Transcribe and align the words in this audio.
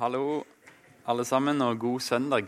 Hallo, 0.00 0.40
alle 1.04 1.26
sammen, 1.28 1.58
og 1.60 1.78
god 1.78 2.00
søndag. 2.00 2.46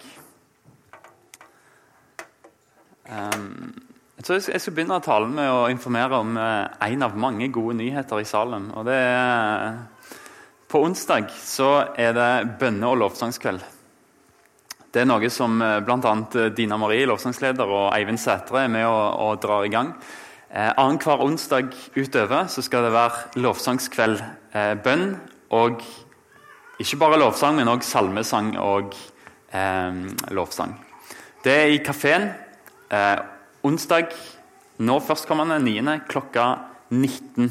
Um, 3.04 3.74
jeg 4.16 4.24
tror 4.24 4.38
jeg 4.54 4.60
skal 4.60 4.72
begynne 4.72 4.96
talen 5.04 5.34
med 5.36 5.50
å 5.52 5.66
informere 5.68 6.16
om 6.16 6.30
uh, 6.40 6.70
en 6.86 7.04
av 7.04 7.18
mange 7.20 7.50
gode 7.52 7.74
nyheter 7.76 8.22
i 8.22 8.24
Salem. 8.24 8.70
og 8.72 8.86
det 8.88 8.96
er 8.96 9.76
På 10.64 10.80
onsdag 10.86 11.28
så 11.36 11.92
er 11.92 12.14
det 12.16 12.56
bønne- 12.62 12.88
og 12.88 12.96
lovsangskveld. 13.02 13.60
Det 14.88 15.02
er 15.02 15.10
noe 15.10 15.28
som 15.28 15.60
eh, 15.60 15.80
bl.a. 15.84 16.14
Dina 16.56 16.78
Marie, 16.80 17.04
lovsangsleder, 17.04 17.68
og 17.68 17.90
Eivind 17.92 18.20
Sætre 18.20 18.62
er 18.62 18.72
med 18.72 18.86
og, 18.86 19.20
og 19.26 19.42
drar 19.44 19.66
i 19.68 19.74
gang. 19.74 19.92
Eh, 20.48 20.72
Annenhver 20.72 21.20
onsdag 21.20 21.68
utover 21.96 22.48
så 22.48 22.64
skal 22.64 22.88
det 22.88 22.94
være 22.96 23.44
lovsangskveld, 23.44 24.24
eh, 24.56 24.72
bønn 24.80 25.18
og 25.52 25.84
ikke 26.82 26.98
bare 26.98 27.20
lovsang, 27.20 27.54
men 27.58 27.70
òg 27.70 27.84
salmesang 27.86 28.56
og 28.60 28.94
eh, 29.54 30.00
lovsang. 30.34 30.74
Det 31.42 31.54
er 31.54 31.74
i 31.74 31.82
kafeen 31.84 32.28
eh, 32.90 33.18
onsdag 33.66 34.10
nå 34.82 34.98
førstkommende 35.06 35.60
9. 35.62 35.94
klokka 36.10 36.46
19. 36.90 37.48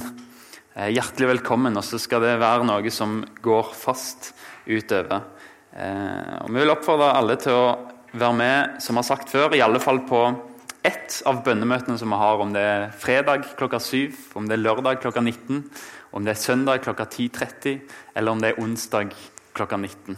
Eh, 0.75 0.89
hjertelig 0.95 1.29
velkommen. 1.35 1.77
Og 1.79 1.85
så 1.87 1.99
skal 2.01 2.23
det 2.25 2.37
være 2.41 2.67
noe 2.67 2.91
som 2.93 3.21
går 3.43 3.71
fast 3.77 4.33
utover. 4.67 5.23
Eh, 5.71 6.35
og 6.43 6.51
vi 6.51 6.59
vil 6.59 6.73
oppfordre 6.73 7.13
alle 7.15 7.37
til 7.39 7.55
å 7.55 7.65
være 8.11 8.35
med, 8.35 8.79
som 8.83 8.99
har 8.99 9.07
sagt 9.07 9.31
før, 9.31 9.55
i 9.55 9.63
alle 9.63 9.79
fall 9.79 10.03
på 10.07 10.25
ett 10.83 11.21
av 11.29 11.43
bønnemøtene 11.45 11.97
som 11.99 12.13
vi 12.13 12.19
har, 12.21 12.41
om 12.41 12.53
det 12.55 12.61
er 12.65 12.89
fredag 12.97 13.45
klokka 13.59 13.79
7, 13.79 14.11
om 14.39 14.47
det 14.49 14.57
er 14.57 14.63
lørdag 14.63 15.01
klokka 15.03 15.21
19, 15.21 15.63
om 16.11 16.25
det 16.25 16.33
er 16.33 16.41
søndag 16.41 16.81
klokka 16.85 17.05
10.30, 17.05 17.81
eller 18.15 18.31
om 18.31 18.41
det 18.41 18.51
er 18.51 18.61
onsdag 18.61 19.13
klokka 19.53 19.77
19. 19.77 20.17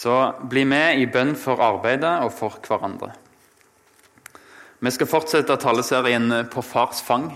Så 0.00 0.16
bli 0.48 0.64
med 0.64 0.98
i 0.98 1.06
bønn 1.12 1.34
for 1.36 1.60
arbeidet 1.62 2.12
og 2.24 2.32
for 2.32 2.56
hverandre. 2.66 3.12
Vi 4.80 4.92
skal 4.94 5.10
fortsette 5.10 5.58
taleserien 5.60 6.32
På 6.48 6.62
fars 6.64 7.02
fang. 7.04 7.26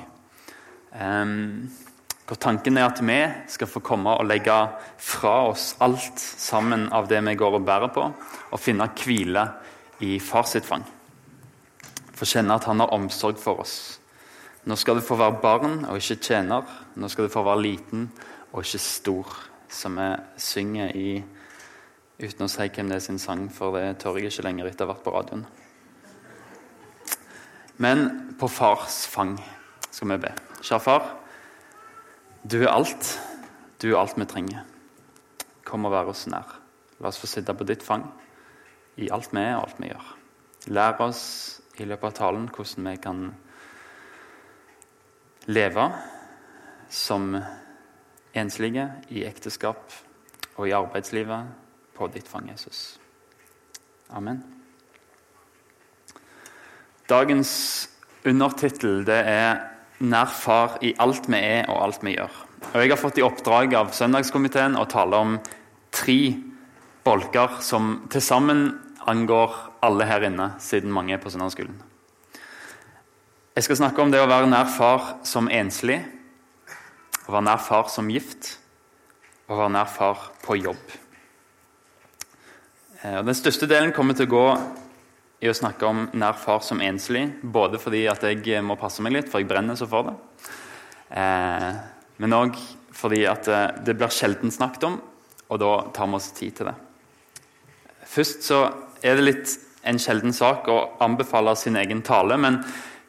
Hvor 2.24 2.40
tanken 2.40 2.78
er 2.80 2.86
at 2.88 3.02
vi 3.04 3.18
skal 3.52 3.68
få 3.68 3.84
komme 3.84 4.16
og 4.16 4.24
legge 4.24 4.56
fra 4.96 5.34
oss 5.50 5.74
alt 5.84 6.18
sammen 6.18 6.88
av 6.88 7.10
det 7.10 7.20
vi 7.20 7.36
går 7.36 7.58
og 7.58 7.66
bærer 7.68 7.92
på, 7.92 8.08
og 8.50 8.60
finne 8.60 8.88
hvile 8.96 9.44
i 10.00 10.16
fars 10.24 10.56
sitt 10.56 10.64
fang. 10.64 10.86
Få 12.14 12.28
kjenne 12.28 12.54
at 12.54 12.66
han 12.68 12.80
har 12.82 12.92
omsorg 12.94 13.40
for 13.42 13.62
oss. 13.64 13.98
Nå 14.64 14.76
skal 14.80 14.96
du 14.96 15.04
få 15.04 15.18
være 15.20 15.40
barn 15.42 15.82
og 15.84 15.98
ikke 15.98 16.22
tjener. 16.22 16.68
Nå 16.96 17.10
skal 17.12 17.26
du 17.26 17.32
få 17.32 17.42
være 17.44 17.64
liten 17.64 18.06
og 18.52 18.62
ikke 18.62 18.80
stor 18.80 19.34
som 19.68 19.98
vi 19.98 20.08
synger 20.40 20.94
i 20.94 21.08
uten 22.22 22.46
å 22.46 22.48
si 22.48 22.68
hvem 22.70 22.92
det 22.92 23.00
er 23.00 23.02
sin 23.02 23.18
sang, 23.18 23.48
for 23.50 23.74
det 23.74 23.98
tør 24.00 24.20
jeg 24.20 24.30
ikke 24.30 24.46
lenger 24.46 24.70
etter 24.70 24.86
å 24.86 24.88
ha 24.88 24.94
vært 24.94 25.04
på 25.04 25.14
radioen. 25.14 25.44
Men 27.82 28.04
på 28.38 28.46
fars 28.46 29.02
fang 29.10 29.34
skal 29.90 30.14
vi 30.14 30.20
be. 30.22 30.30
Kjære 30.62 30.84
far, 30.84 31.08
du 32.46 32.60
er 32.62 32.70
alt. 32.70 33.16
Du 33.82 33.90
er 33.90 33.98
alt 33.98 34.14
vi 34.16 34.26
trenger. 34.30 34.62
Kom 35.66 35.88
og 35.88 35.92
vær 35.92 36.12
oss 36.12 36.28
nær. 36.30 36.54
La 37.02 37.10
oss 37.10 37.18
få 37.18 37.28
sitte 37.28 37.52
på 37.56 37.66
ditt 37.66 37.82
fang 37.82 38.06
i 39.02 39.10
alt 39.12 39.32
vi 39.34 39.42
er 39.42 39.56
og 39.56 39.66
alt 39.66 39.80
vi 39.82 39.90
gjør. 39.90 40.10
Lær 40.76 41.02
oss 41.04 41.24
i 41.78 41.86
løpet 41.88 42.10
av 42.10 42.16
talen 42.18 42.48
hvordan 42.54 42.88
vi 42.90 42.96
kan 43.02 43.24
leve 45.50 45.88
som 46.90 47.34
enslige, 48.34 48.88
i 49.10 49.24
ekteskap 49.26 49.92
og 50.56 50.68
i 50.68 50.74
arbeidslivet 50.74 51.50
på 51.94 52.08
ditt 52.14 52.28
fang, 52.28 52.48
Jesus. 52.50 52.98
Amen. 54.10 54.42
Dagens 57.08 57.90
undertittel 58.24 59.08
er 59.08 59.70
'Nær 60.00 60.26
far 60.26 60.78
i 60.82 60.94
alt 60.98 61.28
vi 61.28 61.36
er 61.36 61.68
og 61.68 61.84
alt 61.84 62.02
vi 62.02 62.16
gjør'. 62.16 62.44
Og 62.74 62.80
Jeg 62.80 62.88
har 62.90 62.96
fått 62.96 63.18
i 63.18 63.22
oppdrag 63.22 63.74
av 63.74 63.92
søndagskomiteen 63.92 64.76
å 64.76 64.88
tale 64.88 65.16
om 65.16 65.38
tre 65.92 66.34
bolker 67.04 67.60
som 67.60 68.08
til 68.10 68.20
sammen 68.20 68.83
angår 69.10 69.54
alle 69.84 70.06
her 70.08 70.26
inne, 70.26 70.52
siden 70.62 70.92
mange 70.92 71.14
er 71.14 71.22
på 71.22 71.32
søndagsskolen. 71.32 71.76
Jeg 73.54 73.66
skal 73.68 73.78
snakke 73.78 74.02
om 74.02 74.10
det 74.10 74.22
å 74.22 74.28
være 74.30 74.50
nær 74.50 74.66
far 74.66 75.16
som 75.26 75.46
enslig 75.52 76.00
å 77.24 77.32
være 77.32 77.46
nær 77.46 77.62
far 77.64 77.88
som 77.92 78.10
gift 78.12 78.54
og 79.48 79.56
være 79.56 79.72
nær 79.76 79.88
far 79.88 80.28
på 80.44 80.56
jobb. 80.60 80.94
Eh, 83.00 83.20
den 83.24 83.36
største 83.36 83.68
delen 83.70 83.94
kommer 83.96 84.16
til 84.16 84.28
å 84.28 84.34
gå 84.34 84.44
i 85.44 85.50
å 85.50 85.56
snakke 85.56 85.88
om 85.88 86.06
nær 86.16 86.36
far 86.40 86.62
som 86.64 86.80
enslig. 86.84 87.26
Både 87.42 87.80
fordi 87.80 88.04
at 88.08 88.24
jeg 88.24 88.64
må 88.64 88.78
passe 88.80 89.04
meg 89.04 89.16
litt, 89.16 89.30
for 89.32 89.40
jeg 89.42 89.48
brenner 89.48 89.76
så 89.76 89.88
for 89.88 90.08
det. 90.08 90.16
Eh, 91.16 91.70
men 92.20 92.36
òg 92.36 92.60
fordi 92.94 93.24
at 93.28 93.48
eh, 93.48 93.70
det 93.84 93.96
blir 93.98 94.12
sjelden 94.12 94.52
snakket 94.54 94.88
om, 94.88 94.98
og 95.48 95.60
da 95.60 95.72
tar 95.96 96.08
vi 96.08 96.20
oss 96.20 96.32
tid 96.36 96.58
til 96.58 96.70
det. 96.70 96.76
Først 98.14 98.44
så 98.46 98.60
er 99.04 99.18
det 99.18 99.26
litt 99.26 99.54
en 99.84 100.00
sjelden 100.00 100.32
sak 100.32 100.68
å 100.72 100.78
anbefale 101.04 101.52
sin 101.60 101.76
egen 101.76 102.00
tale. 102.04 102.38
Men 102.40 102.62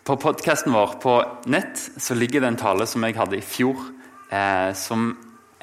på 0.05 0.17
podkasten 0.21 0.75
vår 0.75 0.97
på 1.01 1.15
nett 1.51 1.79
så 1.79 2.17
ligger 2.17 2.43
det 2.43 2.51
en 2.53 2.59
tale 2.59 2.87
som 2.89 3.05
jeg 3.07 3.17
hadde 3.17 3.39
i 3.39 3.45
fjor 3.45 3.79
eh, 4.29 4.73
som 4.75 5.13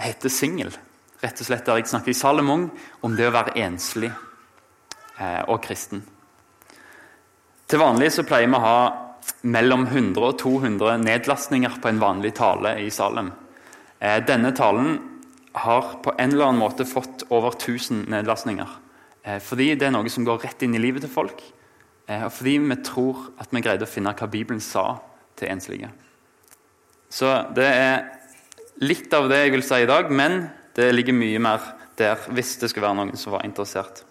heter 0.01 0.33
'Singel'. 0.33 0.79
Rett 1.23 1.39
og 1.39 1.47
slett 1.47 1.67
der 1.67 1.79
jeg 1.79 1.87
snakker 1.93 2.11
i 2.11 2.19
Salomon 2.19 2.71
om 3.07 3.15
det 3.17 3.29
å 3.29 3.35
være 3.37 3.55
enslig 3.63 4.11
eh, 4.11 5.43
og 5.47 5.63
kristen. 5.63 6.03
Til 7.69 7.79
vanlig 7.79 8.11
så 8.13 8.27
pleier 8.27 8.51
vi 8.51 8.59
å 8.59 8.65
ha 8.65 8.79
mellom 9.47 9.87
100 9.87 10.19
og 10.27 10.39
200 10.41 10.99
nedlastninger 11.05 11.79
på 11.79 11.93
en 11.93 12.03
vanlig 12.03 12.35
tale 12.35 12.75
i 12.83 12.91
Salem. 12.91 13.31
Eh, 14.01 14.19
denne 14.27 14.51
talen 14.57 14.99
har 15.55 15.99
på 16.03 16.17
en 16.19 16.33
eller 16.33 16.49
annen 16.49 16.65
måte 16.65 16.89
fått 16.89 17.29
over 17.31 17.55
1000 17.55 18.09
nedlastninger. 18.11 18.82
Eh, 19.25 19.39
fordi 19.43 19.73
det 19.79 19.89
er 19.89 19.95
noe 19.95 20.11
som 20.11 20.27
går 20.27 20.43
rett 20.43 20.65
inn 20.67 20.75
i 20.75 20.83
livet 20.83 21.05
til 21.05 21.13
folk. 21.13 21.43
Eh, 22.09 22.25
og 22.27 22.33
fordi 22.35 22.57
vi 22.59 22.79
tror 22.85 23.29
at 23.41 23.53
vi 23.53 23.63
greide 23.63 23.87
å 23.87 23.91
finne 23.91 24.15
hva 24.19 24.31
Bibelen 24.31 24.61
sa 24.61 24.97
til 25.39 25.53
enslige. 25.53 25.91
Så 27.13 27.29
det 27.55 27.69
er 27.69 28.05
litt 28.83 29.13
av 29.15 29.29
det 29.31 29.45
jeg 29.45 29.55
vil 29.55 29.67
si 29.67 29.83
i 29.83 29.89
dag, 29.91 30.11
men 30.11 30.49
det 30.77 30.95
ligger 30.95 31.17
mye 31.17 31.43
mer 31.43 31.69
der 32.01 32.17
hvis 32.33 32.57
det 32.59 32.71
skulle 32.71 32.89
være 32.89 32.99
noen 33.03 33.21
som 33.21 33.37
var 33.37 33.45
interessert. 33.47 34.03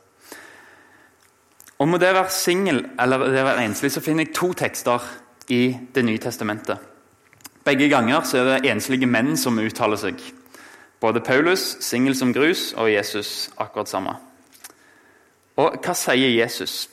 Om 1.81 1.97
det 1.97 2.11
å 2.11 2.19
være 2.19 2.33
singel 2.35 2.83
eller 3.01 3.25
det 3.33 3.41
å 3.41 3.47
være 3.47 3.65
enslig, 3.65 3.89
så 3.89 4.03
finner 4.05 4.27
jeg 4.27 4.35
to 4.37 4.51
tekster 4.53 5.01
i 5.51 5.73
Det 5.91 6.03
nye 6.05 6.21
testamentet. 6.21 6.77
Begge 7.65 7.89
ganger 7.91 8.21
så 8.23 8.37
er 8.39 8.45
det 8.47 8.69
enslige 8.71 9.09
menn 9.09 9.33
som 9.37 9.57
uttaler 9.59 9.99
seg. 9.99 10.21
Både 11.01 11.19
Paulus, 11.25 11.75
singel 11.83 12.15
som 12.15 12.31
grus, 12.31 12.71
og 12.77 12.93
Jesus 12.93 13.49
akkurat 13.57 13.89
samme. 13.89 14.13
Og 15.59 15.77
hva 15.83 15.95
sier 15.97 16.31
Jesus? 16.31 16.85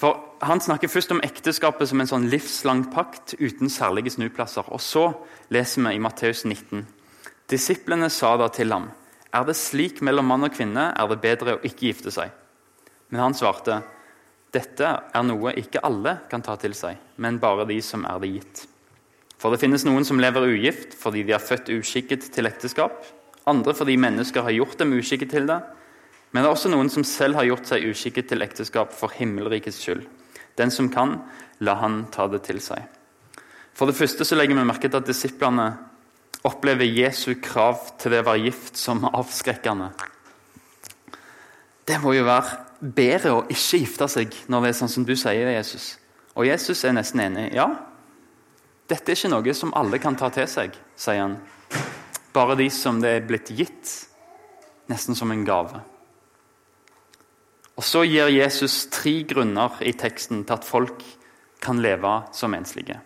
For 0.00 0.26
Han 0.40 0.60
snakker 0.60 0.88
først 0.88 1.10
om 1.12 1.20
ekteskapet 1.20 1.90
som 1.90 2.00
en 2.00 2.08
sånn 2.08 2.30
livslang 2.32 2.86
pakt 2.94 3.34
uten 3.36 3.68
særlige 3.68 4.14
snuplasser. 4.14 4.64
Og 4.72 4.80
så 4.80 5.10
leser 5.52 5.84
vi 5.84 5.98
i 5.98 6.00
Matteus 6.00 6.46
19. 6.46 6.86
Disiplene 7.50 8.08
sa 8.08 8.36
da 8.40 8.46
til 8.48 8.72
ham, 8.72 8.86
er 9.34 9.44
det 9.44 9.58
slik 9.58 10.00
mellom 10.00 10.30
mann 10.32 10.46
og 10.46 10.54
kvinne, 10.54 10.86
er 10.96 11.10
det 11.10 11.20
bedre 11.20 11.58
å 11.58 11.60
ikke 11.60 11.90
gifte 11.90 12.12
seg. 12.14 12.32
Men 13.12 13.20
han 13.26 13.36
svarte, 13.36 13.82
dette 14.54 14.86
er 14.86 15.26
noe 15.26 15.52
ikke 15.60 15.82
alle 15.86 16.16
kan 16.30 16.42
ta 16.42 16.56
til 16.58 16.72
seg, 16.78 16.96
men 17.20 17.38
bare 17.42 17.68
de 17.68 17.76
som 17.84 18.06
er 18.08 18.22
det 18.22 18.32
gitt. 18.32 18.64
For 19.40 19.52
det 19.52 19.60
finnes 19.62 19.84
noen 19.84 20.08
som 20.08 20.20
lever 20.20 20.48
ugift 20.48 20.96
fordi 20.98 21.22
de 21.26 21.36
er 21.36 21.44
født 21.44 21.70
uskikket 21.76 22.30
til 22.34 22.48
ekteskap, 22.48 22.96
andre 23.50 23.76
fordi 23.76 23.96
mennesker 24.00 24.44
har 24.46 24.56
gjort 24.56 24.80
dem 24.80 24.96
uskikket 24.96 25.36
til 25.36 25.46
det, 25.52 25.60
men 26.30 26.42
det 26.42 26.46
er 26.46 26.54
også 26.54 26.70
noen 26.70 26.90
som 26.92 27.04
selv 27.06 27.38
har 27.40 27.48
gjort 27.48 27.66
seg 27.70 27.88
uskikket 27.90 28.30
til 28.30 28.44
ekteskap 28.44 28.94
for 28.94 29.12
himmelrikets 29.16 29.80
skyld. 29.82 30.04
Den 30.58 30.70
som 30.70 30.90
kan, 30.92 31.18
la 31.58 31.74
han 31.80 32.04
ta 32.14 32.28
det 32.30 32.44
til 32.46 32.60
seg. 32.62 32.86
For 33.74 33.90
det 33.90 33.96
første 33.98 34.26
så 34.26 34.36
legger 34.38 34.58
vi 34.58 34.66
merke 34.68 34.88
til 34.88 35.00
at 35.00 35.08
disiplene 35.08 35.72
opplever 36.46 36.86
Jesu 36.86 37.34
krav 37.42 37.96
til 38.00 38.14
det 38.14 38.22
å 38.22 38.28
være 38.30 38.44
gift 38.46 38.78
som 38.80 39.02
avskrekkende. 39.08 39.90
Det 41.88 41.98
må 42.02 42.14
jo 42.14 42.26
være 42.28 42.58
bedre 42.80 43.34
å 43.34 43.44
ikke 43.50 43.82
gifte 43.82 44.08
seg 44.08 44.36
når 44.48 44.62
det 44.62 44.70
er 44.70 44.78
sånn 44.78 44.92
som 44.92 45.06
du 45.08 45.16
sier, 45.18 45.50
Jesus. 45.50 45.96
Og 46.38 46.46
Jesus 46.46 46.84
er 46.86 46.94
nesten 46.96 47.24
enig. 47.24 47.50
Ja, 47.56 47.66
dette 48.90 49.12
er 49.12 49.18
ikke 49.18 49.32
noe 49.32 49.54
som 49.56 49.74
alle 49.76 49.98
kan 50.02 50.16
ta 50.18 50.30
til 50.34 50.46
seg, 50.50 50.76
sier 50.98 51.24
han. 51.24 51.40
Bare 52.34 52.56
de 52.58 52.68
som 52.72 53.00
det 53.02 53.16
er 53.16 53.26
blitt 53.26 53.50
gitt, 53.54 53.90
nesten 54.90 55.18
som 55.18 55.30
en 55.34 55.44
gave. 55.46 55.82
Og 57.80 57.84
Så 57.84 58.02
gir 58.04 58.28
Jesus 58.28 58.90
tre 58.92 59.22
grunner 59.24 59.78
i 59.80 59.94
teksten 59.96 60.42
til 60.44 60.52
at 60.52 60.66
folk 60.68 61.00
kan 61.64 61.80
leve 61.80 62.10
som 62.36 62.52
enslige. 62.52 62.98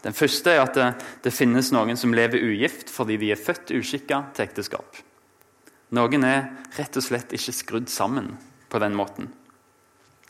Den 0.00 0.16
første 0.16 0.52
er 0.52 0.62
at 0.62 0.76
det, 0.76 0.86
det, 1.26 1.32
finnes 1.32 1.68
noen 1.72 1.96
som 2.00 2.12
lever 2.16 2.40
ugift 2.40 2.88
fordi 2.92 3.18
de 3.20 3.30
er 3.34 3.40
født 3.40 3.74
uskikka 3.76 4.22
til 4.32 4.46
ekteskap. 4.46 4.96
Noen 5.92 6.24
er 6.24 6.48
rett 6.78 6.96
og 6.96 7.04
slett 7.04 7.36
ikke 7.36 7.52
skrudd 7.52 7.92
sammen 7.92 8.32
på 8.72 8.80
den 8.80 8.96
måten. 8.96 9.28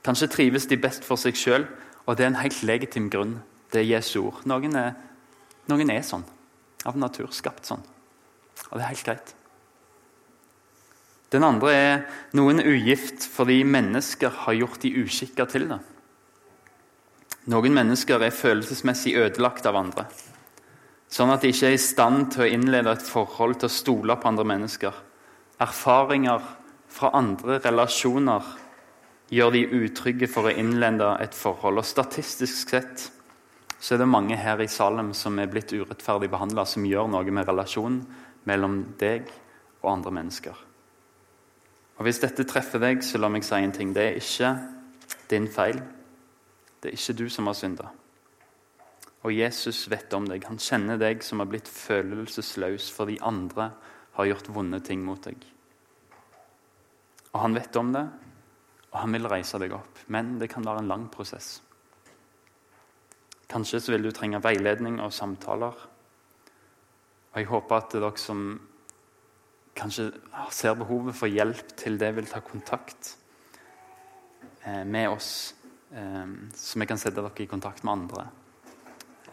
Kanskje 0.03 0.31
trives 0.33 0.67
de 0.67 0.79
best 0.79 1.07
for 1.07 1.19
seg 1.19 1.39
sjøl, 1.39 1.69
og 2.05 2.19
det 2.19 2.27
er 2.27 2.33
en 2.33 2.43
helt 2.43 2.67
legitim 2.67 3.07
grunn. 3.15 3.39
Det 3.71 3.85
er 3.85 3.93
Jesu 3.95 4.25
ord. 4.25 4.43
Noen 4.43 4.75
er, 4.75 4.99
noen 5.71 5.95
er 5.95 6.03
sånn. 6.03 6.27
Av 6.85 6.99
natur 6.99 7.31
skapt 7.31 7.71
sånn. 7.71 7.87
Og 8.73 8.75
det 8.75 8.83
er 8.83 8.91
helt 8.91 9.07
greit. 9.07 9.35
Den 11.35 11.43
andre 11.43 11.73
er 11.75 12.03
noen 12.39 12.63
ugift 12.63 13.27
fordi 13.27 13.65
mennesker 13.67 14.31
har 14.45 14.55
gjort 14.55 14.85
de 14.85 14.93
uskikka 15.03 15.49
til 15.51 15.67
det. 15.73 15.81
Noen 17.51 17.75
mennesker 17.77 18.23
er 18.23 18.33
følelsesmessig 18.33 19.17
ødelagt 19.21 19.67
av 19.69 19.77
andre, 19.77 20.07
sånn 21.13 21.33
at 21.35 21.43
de 21.43 21.51
ikke 21.53 21.73
er 21.73 21.75
i 21.77 21.83
stand 21.83 22.31
til 22.33 22.47
å 22.47 22.53
innlede 22.55 22.95
et 22.95 23.05
forhold 23.05 23.59
til 23.59 23.69
å 23.69 23.75
stole 23.75 24.17
på 24.17 24.31
andre 24.31 24.47
mennesker. 24.49 24.95
Erfaringer 25.61 26.47
fra 26.95 27.11
andre 27.19 27.59
relasjoner 27.67 28.55
gjør 29.35 29.53
de 29.57 29.65
utrygge 29.83 30.29
for 30.31 30.49
å 30.49 30.55
innlede 30.55 31.11
et 31.21 31.37
forhold. 31.37 31.83
Og 31.83 31.89
Statistisk 31.89 32.73
sett 32.73 33.09
så 33.77 33.97
er 33.97 34.01
det 34.01 34.09
mange 34.09 34.39
her 34.41 34.63
i 34.65 34.71
Salem 34.71 35.13
som 35.17 35.37
er 35.43 35.51
blitt 35.53 35.75
urettferdig 35.75 36.31
behandla, 36.33 36.65
som 36.65 36.87
gjør 36.89 37.11
noe 37.13 37.35
med 37.35 37.51
relasjonen 37.51 38.01
mellom 38.49 38.81
deg 39.01 39.29
og 39.83 39.91
andre 39.99 40.15
mennesker. 40.23 40.64
Og 41.97 42.07
Hvis 42.07 42.21
dette 42.23 42.45
treffer 42.45 42.83
deg, 42.83 43.05
så 43.07 43.19
la 43.19 43.31
meg 43.31 43.45
si 43.47 43.55
en 43.55 43.73
ting. 43.73 43.93
Det 43.95 44.03
er 44.03 44.17
ikke 44.19 44.55
din 45.31 45.47
feil. 45.49 45.79
Det 46.83 46.91
er 46.91 46.99
ikke 46.99 47.17
du 47.23 47.29
som 47.31 47.47
har 47.47 47.55
synda. 47.59 47.91
Og 49.25 49.33
Jesus 49.33 49.87
vet 49.89 50.13
om 50.13 50.27
deg. 50.29 50.45
Han 50.51 50.61
kjenner 50.61 50.99
deg 51.01 51.23
som 51.25 51.41
har 51.41 51.49
blitt 51.49 51.71
følelsesløs 51.71 52.91
fordi 52.93 53.17
andre 53.25 53.71
har 54.19 54.29
gjort 54.29 54.51
vonde 54.53 54.81
ting 54.85 55.05
mot 55.05 55.23
deg. 55.25 55.39
Og 57.33 57.41
Han 57.41 57.55
vet 57.55 57.77
om 57.77 57.93
det, 57.93 58.05
og 58.93 59.01
han 59.01 59.17
vil 59.17 59.27
reise 59.27 59.59
deg 59.59 59.73
opp. 59.75 60.05
Men 60.07 60.37
det 60.39 60.53
kan 60.53 60.67
være 60.67 60.85
en 60.85 60.91
lang 60.91 61.09
prosess. 61.11 61.57
Kanskje 63.51 63.81
så 63.83 63.95
vil 63.95 64.07
du 64.07 64.13
trenge 64.15 64.43
veiledning 64.43 65.01
og 65.03 65.13
samtaler. 65.13 65.75
Og 67.33 67.41
Jeg 67.41 67.51
håper 67.51 67.77
at 67.77 67.97
dere 67.97 68.13
som 68.17 68.45
kanskje 69.75 70.11
ser 70.55 70.77
behovet 70.79 71.17
for 71.19 71.31
hjelp 71.31 71.75
til 71.79 71.99
det, 72.01 72.13
vil 72.17 72.29
ta 72.31 72.41
kontakt 72.45 73.17
eh, 74.65 74.85
med 74.85 75.09
oss, 75.11 75.55
eh, 75.93 76.27
så 76.55 76.81
vi 76.81 76.87
kan 76.87 77.01
sette 77.01 77.21
dere 77.21 77.43
i 77.43 77.51
kontakt 77.51 77.85
med 77.85 77.93
andre. 77.93 78.29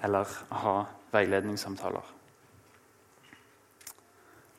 Eller 0.01 0.27
ha 0.63 0.75
veiledningssamtaler. 1.13 2.17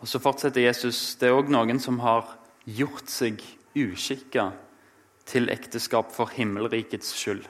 Og 0.02 0.08
Så 0.08 0.18
fortsetter 0.18 0.64
Jesus. 0.64 1.14
Det 1.14 1.28
er 1.28 1.36
òg 1.36 1.50
noen 1.50 1.78
som 1.80 2.00
har 2.02 2.26
gjort 2.66 3.10
seg 3.10 3.42
uskikka 3.78 4.50
til 5.26 5.50
ekteskap 5.50 6.10
for 6.12 6.30
himmelrikets 6.34 7.12
skyld. 7.14 7.46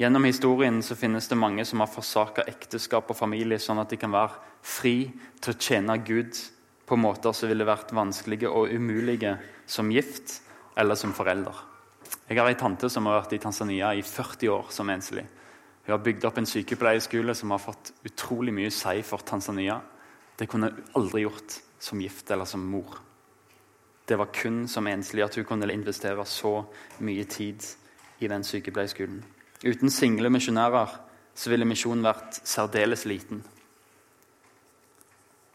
Gjennom 0.00 0.24
historien 0.24 0.80
så 0.82 0.96
finnes 0.98 1.28
det 1.28 1.38
mange 1.38 1.64
som 1.68 1.84
har 1.84 1.92
forsaka 1.92 2.46
ekteskap 2.50 3.10
og 3.12 3.18
familie, 3.18 3.60
sånn 3.62 3.78
at 3.78 3.92
de 3.92 3.98
kan 4.00 4.10
være 4.10 4.40
fri 4.64 5.12
til 5.44 5.52
å 5.52 5.60
tjene 5.60 5.98
Gud 6.02 6.40
på 6.86 6.98
måter 7.00 7.32
som 7.32 7.48
ville 7.48 7.66
vært 7.66 7.94
vanskelige 7.96 8.50
og 8.50 8.72
umulige 8.72 9.36
som 9.66 9.90
gift 9.92 10.40
eller 10.76 10.98
som 10.98 11.14
forelder. 11.16 11.54
Jeg 12.28 12.38
har 12.38 12.48
ei 12.48 12.58
tante 12.58 12.88
som 12.92 13.06
har 13.08 13.22
vært 13.22 13.34
i 13.36 13.40
Tanzania 13.42 13.92
i 13.96 14.02
40 14.04 14.52
år 14.52 14.70
som 14.72 14.90
enslig. 14.92 15.24
Hun 15.84 15.92
har 15.92 16.04
bygd 16.04 16.24
opp 16.24 16.38
en 16.40 16.48
sykepleierskole 16.48 17.34
som 17.36 17.52
har 17.52 17.60
fått 17.60 17.92
utrolig 18.08 18.54
mye 18.56 18.72
si 18.72 19.02
for 19.04 19.24
Tanzania. 19.24 19.80
Det 20.36 20.48
kunne 20.48 20.70
hun 20.72 20.92
aldri 21.00 21.24
gjort 21.26 21.58
som 21.78 22.00
gift 22.00 22.30
eller 22.32 22.48
som 22.48 22.64
mor. 22.64 22.96
Det 24.04 24.16
var 24.20 24.32
kun 24.32 24.64
som 24.68 24.86
enslig 24.88 25.24
at 25.24 25.36
hun 25.36 25.46
kunne 25.48 25.72
investere 25.72 26.24
så 26.28 26.58
mye 27.04 27.24
tid 27.24 27.64
i 28.20 28.28
den 28.28 28.44
sykepleierskolen. 28.44 29.22
Uten 29.64 29.90
single 29.92 30.30
misjonærer 30.32 30.96
så 31.34 31.50
ville 31.50 31.68
misjonen 31.68 32.04
vært 32.04 32.40
særdeles 32.44 33.04
liten. 33.08 33.42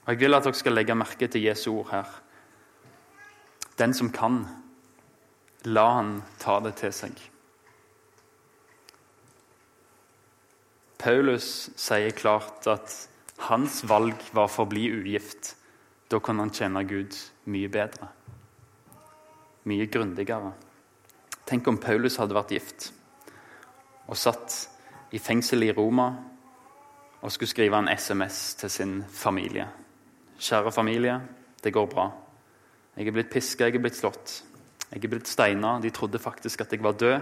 Og 0.09 0.15
Jeg 0.15 0.23
vil 0.23 0.33
at 0.33 0.41
dere 0.41 0.57
skal 0.57 0.73
legge 0.73 0.95
merke 0.97 1.27
til 1.29 1.43
Jesu 1.45 1.67
ord 1.69 1.91
her. 1.91 2.07
Den 3.77 3.91
som 3.93 4.07
kan, 4.09 4.39
la 5.69 5.83
han 5.99 6.23
ta 6.41 6.55
det 6.65 6.71
til 6.79 6.93
seg. 6.97 7.19
Paulus 10.97 11.69
sier 11.77 12.15
klart 12.17 12.65
at 12.73 12.95
hans 13.51 13.83
valg 13.85 14.17
var 14.33 14.49
for 14.49 14.65
å 14.65 14.71
bli 14.71 14.87
ugift. 14.89 15.51
Da 16.09 16.17
kunne 16.17 16.41
han 16.41 16.53
tjene 16.57 16.81
Gud 16.89 17.13
mye 17.45 17.69
bedre. 17.69 18.09
Mye 19.69 19.85
grundigere. 19.93 20.55
Tenk 21.45 21.69
om 21.69 21.77
Paulus 21.77 22.17
hadde 22.17 22.33
vært 22.33 22.55
gift 22.55 22.87
og 24.09 24.17
satt 24.17 24.57
i 25.13 25.21
fengsel 25.21 25.67
i 25.67 25.69
Roma 25.77 26.07
og 27.21 27.29
skulle 27.29 27.53
skrive 27.53 27.77
en 27.77 27.91
SMS 27.93 28.41
til 28.57 28.73
sin 28.73 28.97
familie. 29.05 29.67
Kjære 30.39 30.71
familie, 30.71 31.19
det 31.63 31.73
går 31.75 31.89
bra. 31.91 32.07
Jeg 32.95 33.07
er 33.07 33.15
blitt 33.15 33.31
piska, 33.31 33.67
jeg 33.67 33.75
er 33.75 33.83
blitt 33.83 33.97
slått. 33.99 34.43
Jeg 34.89 35.03
er 35.03 35.11
blitt 35.11 35.27
steina. 35.27 35.77
De 35.83 35.91
trodde 35.93 36.19
faktisk 36.19 36.61
at 36.63 36.73
jeg 36.73 36.83
var 36.83 36.97
død. 36.97 37.21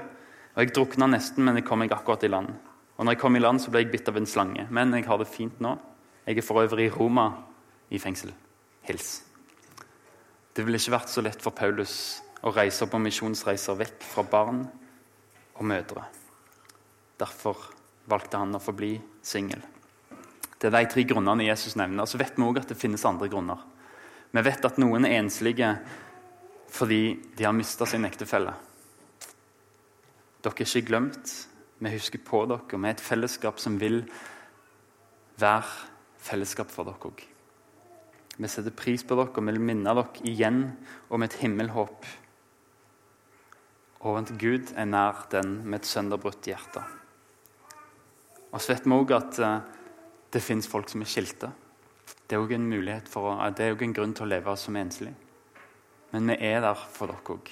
Og 0.56 0.64
Jeg 0.64 0.74
drukna 0.74 1.08
nesten, 1.08 1.44
men 1.46 1.56
jeg 1.56 1.66
kom 1.66 1.80
meg 1.80 1.92
akkurat 1.92 2.24
i 2.24 2.32
land. 2.32 2.50
Og 2.98 3.06
når 3.06 3.14
jeg 3.14 3.22
kom 3.22 3.36
i 3.36 3.40
land, 3.40 3.62
så 3.62 3.70
ble 3.70 3.84
jeg 3.84 3.92
bitt 3.92 4.10
av 4.10 4.18
en 4.18 4.26
slange. 4.26 4.68
Men 4.70 4.94
jeg 4.94 5.06
har 5.06 5.18
det 5.18 5.28
fint 5.30 5.60
nå. 5.62 5.76
Jeg 6.26 6.38
er 6.38 6.46
for 6.46 6.64
øvrig 6.64 6.88
i 6.88 6.94
Roma 6.94 7.30
i 7.90 8.00
fengsel. 8.00 8.34
Hils. 8.88 9.22
Det 10.56 10.66
ville 10.66 10.80
ikke 10.82 10.96
vært 10.96 11.14
så 11.14 11.22
lett 11.22 11.42
for 11.42 11.54
Paulus 11.54 12.24
å 12.42 12.54
reise 12.54 12.88
på 12.90 13.02
misjonsreiser 13.02 13.78
vekk 13.78 14.02
fra 14.02 14.24
barn 14.26 14.64
og 15.58 15.66
mødre. 15.66 16.08
Derfor 17.18 17.70
valgte 18.10 18.42
han 18.42 18.58
å 18.58 18.62
forbli 18.62 18.96
singel. 19.22 19.62
Det 20.58 20.70
er 20.70 20.74
de 20.74 20.90
tre 20.90 21.04
grunnene 21.06 21.46
Jesus 21.46 21.76
nevner. 21.78 22.08
Så 22.10 22.18
vet 22.18 22.38
vi 22.38 22.46
òg 22.46 22.62
at 22.62 22.72
det 22.72 22.80
finnes 22.80 23.06
andre 23.06 23.30
grunner. 23.30 23.62
Vi 24.34 24.44
vet 24.44 24.66
at 24.66 24.80
noen 24.82 25.06
er 25.06 25.20
enslige 25.22 25.76
fordi 26.74 27.18
de 27.38 27.46
har 27.46 27.56
mista 27.56 27.86
sin 27.88 28.06
ektefelle. 28.06 28.52
Dere 30.44 30.54
er 30.54 30.68
ikke 30.68 30.90
glemt. 30.90 31.32
Vi 31.80 31.94
husker 31.94 32.22
på 32.26 32.44
dere. 32.50 32.66
Vi 32.74 32.90
er 32.90 32.96
et 32.96 33.04
fellesskap 33.04 33.62
som 33.62 33.78
vil 33.80 34.02
være 35.40 35.70
fellesskap 36.28 36.74
for 36.74 36.90
dere 36.90 37.12
òg. 37.12 37.24
Vi 38.38 38.50
setter 38.52 38.74
pris 38.76 39.06
på 39.06 39.18
dere 39.18 39.34
og 39.34 39.48
vil 39.50 39.62
minne 39.62 39.94
dere 39.94 40.26
igjen 40.28 40.64
om 41.14 41.26
et 41.26 41.38
himmelhåp. 41.42 42.06
Og 44.06 44.20
at 44.20 44.34
Gud 44.38 44.74
er 44.78 44.90
nær 44.90 45.26
den 45.32 45.62
med 45.66 45.82
et 45.82 45.90
sønderbrutt 45.90 46.46
hjerte. 46.46 46.84
Og 48.52 48.62
så 48.62 48.74
vet 48.74 48.86
vi 48.86 48.96
òg 48.96 49.14
at 49.16 49.40
eh, 49.44 49.77
det 50.32 50.44
fins 50.44 50.68
folk 50.68 50.90
som 50.90 51.02
er 51.02 51.10
skilte. 51.10 51.52
Det 52.28 52.36
er 52.36 52.44
òg 52.44 52.54
en 52.56 52.68
en 52.72 53.94
grunn 53.94 54.14
til 54.14 54.26
å 54.26 54.30
leve 54.30 54.58
som 54.58 54.76
enslig. 54.76 55.14
Men 56.12 56.28
vi 56.28 56.38
er 56.40 56.62
der 56.62 56.76
for 56.76 57.08
dere 57.08 57.38
òg. 57.38 57.50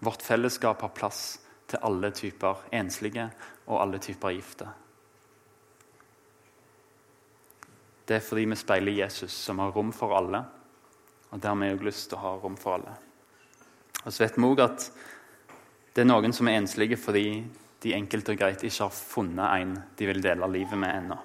Vårt 0.00 0.22
fellesskap 0.22 0.80
har 0.80 0.88
plass 0.88 1.40
til 1.68 1.78
alle 1.82 2.10
typer 2.10 2.56
enslige 2.72 3.30
og 3.66 3.80
alle 3.80 3.98
typer 3.98 4.30
gifte. 4.30 4.68
Det 8.08 8.16
er 8.16 8.24
fordi 8.24 8.46
vi 8.48 8.56
speiler 8.56 8.92
Jesus, 8.92 9.32
som 9.32 9.58
har 9.58 9.70
rom 9.70 9.92
for 9.92 10.16
alle. 10.16 10.44
Og 11.30 11.40
der 11.40 11.48
har 11.48 11.56
vi 11.60 11.72
òg 11.74 11.84
lyst 11.84 12.08
til 12.08 12.16
å 12.16 12.22
ha 12.22 12.36
rom 12.40 12.56
for 12.56 12.78
alle. 12.78 12.94
Og 14.04 14.12
så 14.12 14.24
vet 14.24 14.38
vi 14.38 14.48
òg 14.48 14.62
at 14.64 14.90
det 15.92 16.04
er 16.04 16.08
noen 16.08 16.32
som 16.32 16.48
er 16.48 16.60
enslige 16.62 16.96
fordi 16.96 17.44
de 17.82 17.92
enkelt 17.94 18.28
og 18.32 18.38
greit 18.38 18.64
ikke 18.64 18.86
har 18.86 18.94
funnet 18.94 19.60
en 19.60 19.74
de 19.98 20.06
vil 20.08 20.22
dele 20.22 20.48
livet 20.48 20.78
med 20.78 20.94
ennå. 20.94 21.18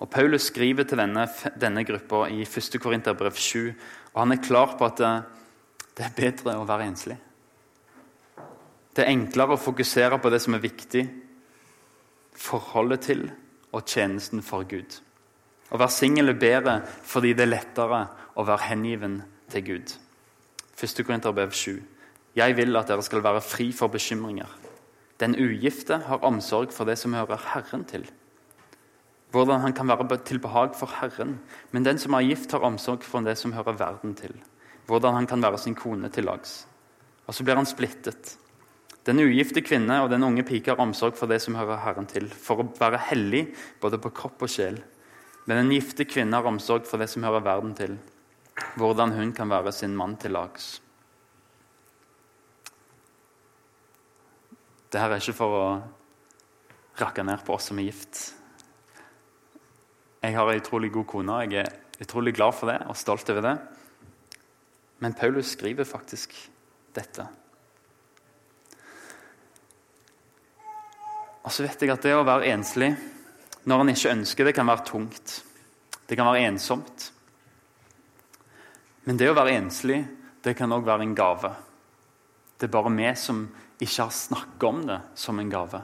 Og 0.00 0.08
Paulus 0.08 0.48
skriver 0.48 0.86
til 0.88 1.00
denne, 1.00 1.26
denne 1.60 1.84
gruppa 1.84 2.24
i 2.32 2.40
1. 2.46 2.78
Korinterbrev 2.80 3.36
7, 3.36 3.72
og 4.14 4.22
han 4.22 4.32
er 4.32 4.44
klar 4.44 4.76
på 4.78 4.86
at 4.88 5.00
det, 5.00 6.06
er 6.06 6.14
bedre 6.16 6.56
å 6.56 6.64
være 6.68 6.86
enslig. 6.88 7.18
Det 8.96 9.04
er 9.04 9.12
enklere 9.12 9.54
å 9.54 9.60
fokusere 9.60 10.18
på 10.18 10.30
det 10.32 10.40
som 10.40 10.56
er 10.56 10.64
viktig, 10.64 11.04
forholdet 12.40 13.04
til 13.04 13.26
og 13.76 13.84
tjenesten 13.84 14.40
for 14.42 14.64
Gud. 14.64 14.96
Å 15.70 15.78
være 15.78 15.94
singel 15.94 16.32
er 16.32 16.40
bedre 16.40 16.78
fordi 17.06 17.34
det 17.36 17.44
er 17.44 17.52
lettere 17.52 18.00
å 18.34 18.46
være 18.48 18.70
hengiven 18.70 19.20
til 19.52 19.66
Gud. 19.66 19.92
1. 20.80 21.04
Korinterbrev 21.04 21.52
7. 21.52 21.76
Jeg 22.40 22.56
vil 22.56 22.80
at 22.80 22.88
dere 22.88 23.04
skal 23.04 23.22
være 23.22 23.44
fri 23.44 23.68
for 23.76 23.92
bekymringer. 23.92 24.48
Den 25.20 25.36
ugifte 25.36 26.00
har 26.08 26.24
omsorg 26.24 26.72
for 26.72 26.88
det 26.88 26.96
som 26.98 27.14
hører 27.14 27.44
Herren 27.52 27.84
til 27.84 28.08
hvordan 29.30 29.62
han 29.62 29.72
kan 29.72 29.88
være 29.88 30.18
til 30.26 30.40
behag 30.42 30.74
for 30.74 30.90
Herren. 31.00 31.38
Men 31.70 31.84
den 31.84 31.98
som 31.98 32.14
er 32.14 32.26
gift, 32.26 32.52
har 32.52 32.66
omsorg 32.66 33.04
for 33.06 33.20
det 33.20 33.36
som 33.38 33.52
hører 33.52 33.78
verden 33.78 34.14
til. 34.14 34.34
Hvordan 34.86 35.14
han 35.14 35.26
kan 35.26 35.42
være 35.42 35.58
sin 35.58 35.74
kone 35.74 36.08
til 36.10 36.24
lags. 36.24 36.66
Og 37.26 37.34
så 37.34 37.44
blir 37.44 37.54
han 37.54 37.66
splittet. 37.66 38.36
Den 39.06 39.22
ugifte 39.22 39.62
kvinne 39.62 40.02
og 40.02 40.10
den 40.10 40.24
unge 40.26 40.42
pike 40.42 40.70
har 40.74 40.82
omsorg 40.82 41.16
for 41.16 41.30
det 41.30 41.40
som 41.42 41.54
hører 41.54 41.80
Herren 41.84 42.06
til, 42.06 42.26
for 42.28 42.60
å 42.60 42.66
være 42.78 42.98
hellig 43.08 43.46
både 43.80 43.98
på 44.02 44.10
kropp 44.10 44.42
og 44.42 44.50
sjel. 44.50 44.80
Men 45.46 45.62
den 45.62 45.72
gifte 45.72 46.04
kvinne 46.04 46.36
har 46.36 46.46
omsorg 46.46 46.84
for 46.86 47.00
det 47.00 47.08
som 47.08 47.24
hører 47.24 47.46
verden 47.46 47.74
til. 47.74 47.98
hvordan 48.76 49.12
hun 49.12 49.32
kan 49.32 49.50
være 49.50 49.72
sin 49.72 49.96
mann 49.96 50.16
til 50.16 50.30
lags. 50.30 50.82
Dette 54.90 55.04
er 55.06 55.16
ikke 55.16 55.36
for 55.38 55.56
å 55.56 55.64
rakke 57.00 57.24
ned 57.24 57.44
på 57.46 57.54
oss 57.54 57.70
som 57.70 57.78
er 57.78 57.88
gift. 57.88 58.34
Jeg 60.20 60.36
har 60.36 60.50
ei 60.52 60.60
utrolig 60.60 60.90
god 60.92 61.06
kone, 61.08 61.36
jeg 61.48 61.62
er 61.64 62.04
utrolig 62.04 62.34
glad 62.36 62.52
for 62.56 62.68
det 62.68 62.80
og 62.88 62.98
stolt 62.98 63.30
over 63.32 63.44
det. 63.46 63.54
Men 65.00 65.16
Paulus 65.16 65.54
skriver 65.54 65.88
faktisk 65.88 66.34
dette. 66.96 67.24
Og 71.40 71.52
så 71.52 71.64
vet 71.64 71.80
jeg 71.80 71.92
at 71.94 72.04
det 72.04 72.12
å 72.12 72.26
være 72.26 72.52
enslig 72.52 72.90
når 73.64 73.82
en 73.82 73.92
ikke 73.92 74.12
ønsker 74.12 74.48
det, 74.48 74.54
kan 74.56 74.68
være 74.68 74.86
tungt. 74.88 75.32
Det 76.08 76.16
kan 76.18 76.28
være 76.28 76.50
ensomt. 76.50 77.06
Men 79.08 79.20
det 79.20 79.30
å 79.30 79.36
være 79.36 79.56
enslig, 79.56 80.02
det 80.44 80.56
kan 80.56 80.72
òg 80.72 80.84
være 80.84 81.06
en 81.06 81.16
gave. 81.16 81.52
Det 82.60 82.68
er 82.68 82.72
bare 82.72 82.92
vi 82.92 83.08
som 83.16 83.42
ikke 83.80 84.04
har 84.04 84.12
snakket 84.12 84.68
om 84.68 84.84
det 84.88 85.00
som 85.16 85.40
en 85.40 85.52
gave. 85.52 85.80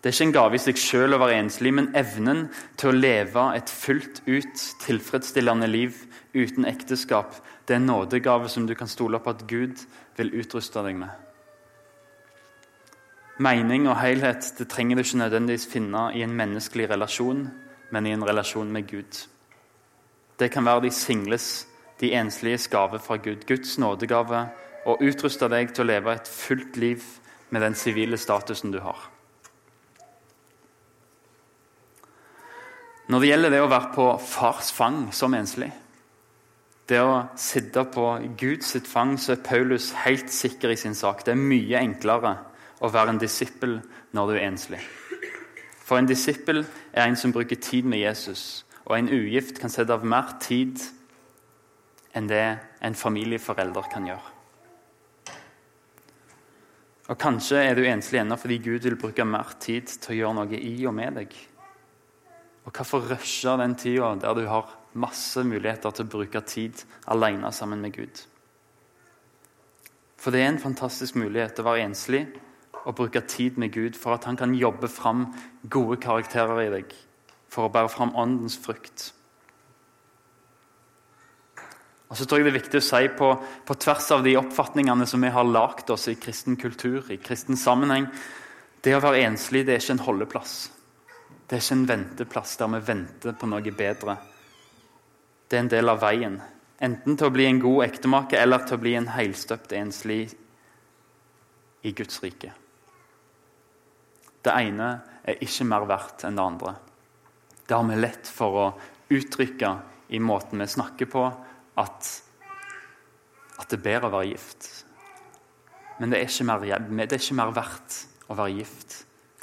Det 0.00 0.08
er 0.08 0.14
ikke 0.14 0.28
en 0.30 0.32
gave 0.32 0.56
i 0.56 0.62
seg 0.62 0.78
selv 0.80 1.16
å 1.16 1.20
være 1.20 1.42
enslig, 1.42 1.74
men 1.76 1.90
evnen 1.96 2.46
til 2.80 2.88
å 2.88 2.96
leve 2.96 3.42
et 3.52 3.68
fullt 3.68 4.22
ut 4.24 4.62
tilfredsstillende 4.80 5.68
liv 5.68 5.98
uten 6.32 6.64
ekteskap, 6.64 7.34
det 7.68 7.76
er 7.76 7.82
en 7.82 7.90
nådegave 7.90 8.48
som 8.48 8.64
du 8.66 8.74
kan 8.74 8.88
stole 8.88 9.20
på 9.20 9.34
at 9.34 9.44
Gud 9.50 9.84
vil 10.16 10.32
utruste 10.40 10.80
deg 10.86 10.96
med. 11.02 11.10
Mening 13.40 13.86
og 13.88 13.98
helhet 14.00 14.50
det 14.58 14.68
trenger 14.72 14.96
du 14.96 15.04
ikke 15.04 15.20
nødvendigvis 15.20 15.68
finne 15.68 16.08
i 16.16 16.24
en 16.24 16.34
menneskelig 16.36 16.88
relasjon, 16.90 17.44
men 17.92 18.06
i 18.06 18.16
en 18.16 18.24
relasjon 18.24 18.72
med 18.72 18.88
Gud. 18.88 19.20
Det 20.40 20.50
kan 20.52 20.64
være 20.64 20.86
de 20.86 20.90
singles, 20.90 21.66
de 22.00 22.14
ensliges 22.16 22.68
gave 22.72 22.98
fra 22.98 23.20
Gud. 23.20 23.44
Guds 23.46 23.76
nådegave 23.78 24.46
å 24.88 24.96
utruste 25.04 25.48
deg 25.52 25.74
til 25.74 25.84
å 25.84 25.90
leve 25.92 26.16
et 26.16 26.28
fullt 26.28 26.76
liv 26.80 27.04
med 27.50 27.62
den 27.62 27.76
sivile 27.76 28.16
statusen 28.16 28.72
du 28.72 28.80
har. 28.80 29.09
Når 33.10 33.20
det 33.20 33.30
gjelder 33.32 33.50
det 33.50 33.60
å 33.64 33.70
være 33.70 33.90
på 33.94 34.04
fars 34.22 34.68
fang 34.70 35.08
som 35.14 35.34
enslig, 35.34 35.72
det 36.90 37.00
å 37.02 37.24
sitte 37.38 37.82
på 37.90 38.04
Guds 38.38 38.76
fang, 38.86 39.16
så 39.18 39.34
er 39.34 39.42
Paulus 39.46 39.90
helt 40.04 40.30
sikker 40.30 40.70
i 40.70 40.78
sin 40.78 40.94
sak. 40.94 41.24
Det 41.26 41.34
er 41.34 41.42
mye 41.42 41.82
enklere 41.82 42.36
å 42.78 42.90
være 42.90 43.14
en 43.14 43.20
disippel 43.22 43.78
når 44.14 44.30
du 44.30 44.34
er 44.36 44.46
enslig. 44.46 44.80
For 45.82 45.98
en 45.98 46.06
disippel 46.06 46.62
er 46.62 47.08
en 47.08 47.18
som 47.18 47.34
bruker 47.34 47.58
tid 47.58 47.86
med 47.86 47.98
Jesus, 47.98 48.64
og 48.86 48.94
en 48.98 49.10
ugift 49.10 49.58
kan 49.58 49.70
sette 49.70 49.94
av 49.94 50.06
mer 50.06 50.36
tid 50.42 50.78
enn 52.14 52.30
det 52.30 52.44
en 52.82 52.98
familieforelder 52.98 53.90
kan 53.90 54.06
gjøre. 54.06 54.36
Og 57.10 57.18
Kanskje 57.18 57.58
er 57.58 57.74
du 57.74 57.82
enslig 57.90 58.22
ennå 58.22 58.38
fordi 58.38 58.62
Gud 58.62 58.86
vil 58.86 58.98
bruke 58.98 59.26
mer 59.26 59.56
tid 59.58 59.90
til 59.90 60.14
å 60.14 60.18
gjøre 60.20 60.38
noe 60.38 60.58
i 60.62 60.76
og 60.86 60.94
med 60.94 61.18
deg. 61.18 61.34
Og 62.70 62.76
Hvorfor 62.76 63.02
rushe 63.02 63.56
den 63.58 63.74
tida 63.74 64.14
der 64.22 64.34
du 64.34 64.44
har 64.46 64.68
masse 64.94 65.42
muligheter 65.42 65.90
til 65.90 66.06
å 66.06 66.10
bruke 66.12 66.40
tid 66.46 66.84
alene 67.10 67.50
sammen 67.52 67.82
med 67.82 67.96
Gud? 67.96 68.20
For 70.20 70.30
det 70.30 70.44
er 70.44 70.52
en 70.52 70.62
fantastisk 70.62 71.18
mulighet 71.18 71.58
å 71.58 71.66
være 71.66 71.88
enslig 71.88 72.28
og 72.84 72.94
bruke 72.94 73.24
tid 73.26 73.58
med 73.58 73.74
Gud 73.74 73.98
for 73.98 74.14
at 74.14 74.28
han 74.28 74.38
kan 74.38 74.54
jobbe 74.54 74.86
fram 74.86 75.26
gode 75.66 75.98
karakterer 75.98 76.62
i 76.62 76.70
deg, 76.76 76.94
for 77.50 77.66
å 77.66 77.74
bære 77.74 77.90
fram 77.90 78.14
åndens 78.14 78.60
frukt. 78.62 79.10
Og 82.06 82.18
så 82.18 82.24
tror 82.24 82.38
jeg 82.38 82.46
det 82.46 82.54
er 82.54 82.60
viktig 82.60 82.78
å 82.78 82.86
si 82.86 83.06
på, 83.18 83.34
på 83.66 83.80
tvers 83.82 84.12
av 84.14 84.22
de 84.22 84.38
oppfatningene 84.38 85.10
som 85.10 85.26
vi 85.26 85.34
har 85.34 85.46
lagd 85.46 85.90
oss 85.90 86.06
i 86.06 86.18
kristen 86.18 86.58
kultur, 86.60 87.02
i 87.10 87.18
kristen 87.18 87.58
sammenheng 87.58 88.06
Det 88.80 88.94
å 88.96 89.02
være 89.02 89.26
enslig 89.26 89.66
det 89.66 89.74
er 89.74 89.82
ikke 89.82 89.98
en 89.98 90.06
holdeplass. 90.06 90.54
Det 91.50 91.56
er 91.56 91.64
ikke 91.64 91.74
en 91.80 91.88
venteplass 91.88 92.52
der 92.60 92.68
vi 92.70 92.78
venter 92.86 93.34
på 93.34 93.48
noe 93.50 93.72
bedre. 93.74 94.12
Det 95.50 95.56
er 95.58 95.64
en 95.64 95.70
del 95.72 95.90
av 95.90 95.96
veien. 95.98 96.36
Enten 96.78 97.16
til 97.18 97.26
å 97.26 97.32
bli 97.34 97.48
en 97.48 97.58
god 97.58 97.88
ektemake 97.88 98.38
eller 98.38 98.62
til 98.62 98.76
å 98.76 98.82
bli 98.84 98.92
en 98.94 99.08
helstøpt 99.10 99.74
enslig 99.74 100.20
i 101.82 101.90
Guds 101.90 102.20
rike. 102.22 102.52
Det 104.46 104.54
ene 104.62 104.92
er 105.26 105.42
ikke 105.42 105.66
mer 105.72 105.88
verdt 105.90 106.22
enn 106.28 106.38
det 106.38 106.44
andre. 106.44 106.76
Det 107.66 107.74
har 107.74 107.90
vi 107.90 107.98
lett 107.98 108.30
for 108.30 108.60
å 108.60 108.68
uttrykke 109.10 109.72
i 110.14 110.22
måten 110.22 110.62
vi 110.62 110.70
snakker 110.70 111.10
på, 111.10 111.24
at, 111.82 112.12
at 113.58 113.66
det 113.66 113.80
er 113.80 113.84
bedre 113.88 114.06
å 114.06 114.14
være 114.20 114.30
gift. 114.30 114.70
Men 115.98 116.14
det 116.14 116.22
er, 116.22 116.30
mer, 116.46 116.62
det 116.62 117.10
er 117.10 117.18
ikke 117.18 117.40
mer 117.42 117.58
verdt 117.58 118.00
å 118.30 118.38
være 118.38 118.56
gift 118.62 119.00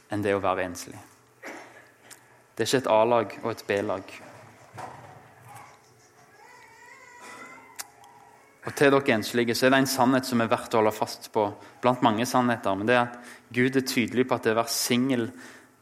enn 0.07 0.23
det 0.23 0.39
å 0.39 0.43
være 0.47 0.71
enslig. 0.71 1.03
Det 2.57 2.65
er 2.65 2.71
ikke 2.71 2.79
et 2.81 2.89
A-lag 2.89 3.33
og 3.43 3.51
et 3.51 3.59
B-lag. 3.67 4.13
Og 8.65 8.73
Til 8.75 8.91
dere 8.91 9.13
enslige 9.13 9.55
så 9.55 9.67
er 9.67 9.75
det 9.75 9.83
en 9.83 9.89
sannhet 9.89 10.25
som 10.25 10.41
er 10.41 10.49
verdt 10.49 10.73
å 10.73 10.81
holde 10.81 10.91
fast 10.95 11.29
på 11.31 11.45
blant 11.83 12.01
mange 12.03 12.25
sannheter. 12.25 12.73
Men 12.75 12.89
det 12.89 12.95
er 12.97 13.03
at 13.05 13.35
Gud 13.53 13.77
er 13.77 13.85
tydelig 13.85 14.25
på 14.27 14.35
at 14.35 14.47
det 14.47 14.55
å 14.55 14.57
være 14.57 14.73
singel, 14.73 15.29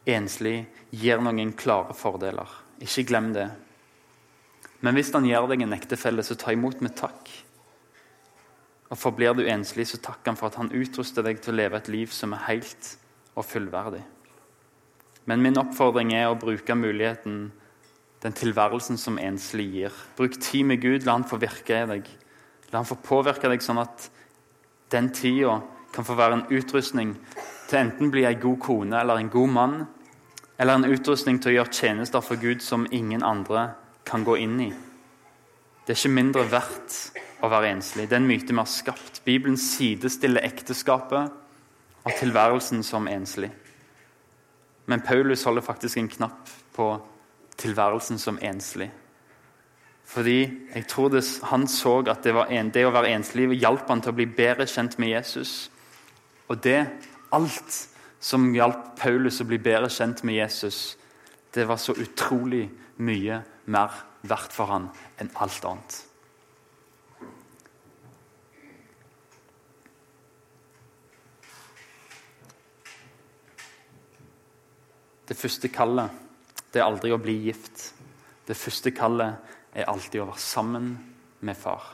enslig, 0.05 0.65
gir 0.91 1.23
noen 1.23 1.55
klare 1.57 1.95
fordeler. 1.97 2.51
Ikke 2.83 3.07
glem 3.07 3.31
det. 3.33 3.47
Men 4.83 4.99
hvis 4.99 5.13
han 5.15 5.25
gir 5.25 5.47
deg 5.49 5.63
en 5.63 5.73
ektefelle, 5.79 6.27
så 6.27 6.35
ta 6.37 6.51
imot 6.53 6.83
med 6.83 6.93
takk. 6.99 7.31
Og 8.91 8.99
Forblir 8.99 9.33
du 9.33 9.47
enslig, 9.47 9.87
så 9.89 9.97
takk 10.03 10.27
han 10.27 10.37
for 10.37 10.51
at 10.51 10.59
han 10.59 10.75
utruster 10.75 11.23
deg 11.25 11.39
til 11.39 11.55
å 11.55 11.57
leve 11.63 11.79
et 11.79 11.89
liv 11.89 12.11
som 12.13 12.35
er 12.35 12.45
helt 12.51 12.91
og 13.33 13.47
fullverdig. 13.47 14.03
Men 15.25 15.41
min 15.41 15.57
oppfordring 15.57 16.13
er 16.13 16.29
å 16.29 16.37
bruke 16.37 16.77
muligheten, 16.77 17.49
den 18.21 18.33
tilværelsen 18.33 18.97
som 18.97 19.19
enslig 19.21 19.65
gir. 19.73 19.97
Bruk 20.17 20.37
tid 20.41 20.65
med 20.69 20.81
Gud, 20.81 21.05
la 21.05 21.17
han 21.17 21.27
få 21.27 21.39
virke 21.41 21.81
i 21.81 21.89
deg. 21.89 22.07
La 22.71 22.81
han 22.81 22.89
få 22.89 22.97
påvirke 23.01 23.49
deg 23.49 23.61
sånn 23.61 23.81
at 23.81 24.09
den 24.93 25.11
tida 25.13 25.59
kan 25.93 26.05
få 26.05 26.15
være 26.17 26.39
en 26.39 26.47
utrustning 26.53 27.15
til 27.69 27.79
enten 27.79 28.11
bli 28.13 28.25
en 28.27 28.39
god 28.41 28.59
kone 28.61 28.97
eller 28.99 29.21
en 29.21 29.31
god 29.33 29.53
mann, 29.53 29.75
eller 30.57 30.77
en 30.77 30.89
utrustning 30.93 31.39
til 31.41 31.53
å 31.53 31.55
gjøre 31.59 31.73
tjenester 31.73 32.23
for 32.23 32.39
Gud 32.39 32.61
som 32.63 32.87
ingen 32.91 33.25
andre 33.25 33.71
kan 34.07 34.23
gå 34.23 34.37
inn 34.43 34.59
i. 34.61 34.69
Det 35.85 35.93
er 35.93 35.99
ikke 35.99 36.17
mindre 36.17 36.45
verdt 36.49 36.95
å 37.45 37.49
være 37.51 37.75
enslig. 37.75 38.07
Det 38.09 38.17
er 38.17 38.23
en 38.23 38.29
myte 38.29 38.53
vi 38.53 38.57
har 38.57 38.69
skapt. 38.69 39.21
Bibelen 39.25 39.57
sidestiller 39.59 40.45
ekteskapet 40.45 41.33
og 42.05 42.17
tilværelsen 42.19 42.81
som 42.85 43.09
enslig. 43.09 43.51
Men 44.85 45.01
Paulus 45.01 45.43
holder 45.43 45.65
faktisk 45.65 45.97
en 45.97 46.09
knapp 46.09 46.49
på 46.75 46.89
tilværelsen 47.57 48.19
som 48.19 48.39
enslig. 48.41 48.91
Fordi 50.05 50.39
jeg 50.75 50.87
tror 50.87 51.09
det, 51.09 51.23
han 51.43 51.67
så 51.67 51.97
at 52.09 52.23
det, 52.23 52.35
en, 52.49 52.69
det 52.69 52.85
å 52.85 52.93
være 52.93 53.15
enslig 53.15 53.49
hjalp 53.57 53.89
han 53.89 54.03
til 54.03 54.13
å 54.13 54.17
bli 54.19 54.27
bedre 54.29 54.67
kjent 54.69 54.99
med 55.01 55.15
Jesus. 55.15 55.71
Og 56.47 56.61
det, 56.63 56.83
alt 57.33 57.79
som 58.21 58.51
hjalp 58.53 58.93
Paulus 58.99 59.41
å 59.41 59.47
bli 59.49 59.57
bedre 59.57 59.89
kjent 59.89 60.21
med 60.23 60.37
Jesus, 60.37 60.97
det 61.55 61.65
var 61.67 61.81
så 61.81 61.95
utrolig 61.97 62.67
mye 63.01 63.41
mer 63.65 64.03
verdt 64.25 64.53
for 64.53 64.69
han 64.69 64.91
enn 65.21 65.31
alt 65.41 65.65
annet. 65.65 65.97
Det 75.25 75.37
første 75.37 75.71
kallet 75.73 76.23
det 76.73 76.81
er 76.81 76.89
aldri 76.89 77.13
å 77.15 77.19
bli 77.21 77.37
gift. 77.47 77.93
Det 78.45 78.57
første 78.57 78.91
kallet 78.91 79.53
er 79.75 79.87
alltid 79.87 80.21
å 80.21 80.27
være 80.29 80.43
sammen 80.43 80.89
med 81.45 81.57
far. 81.57 81.93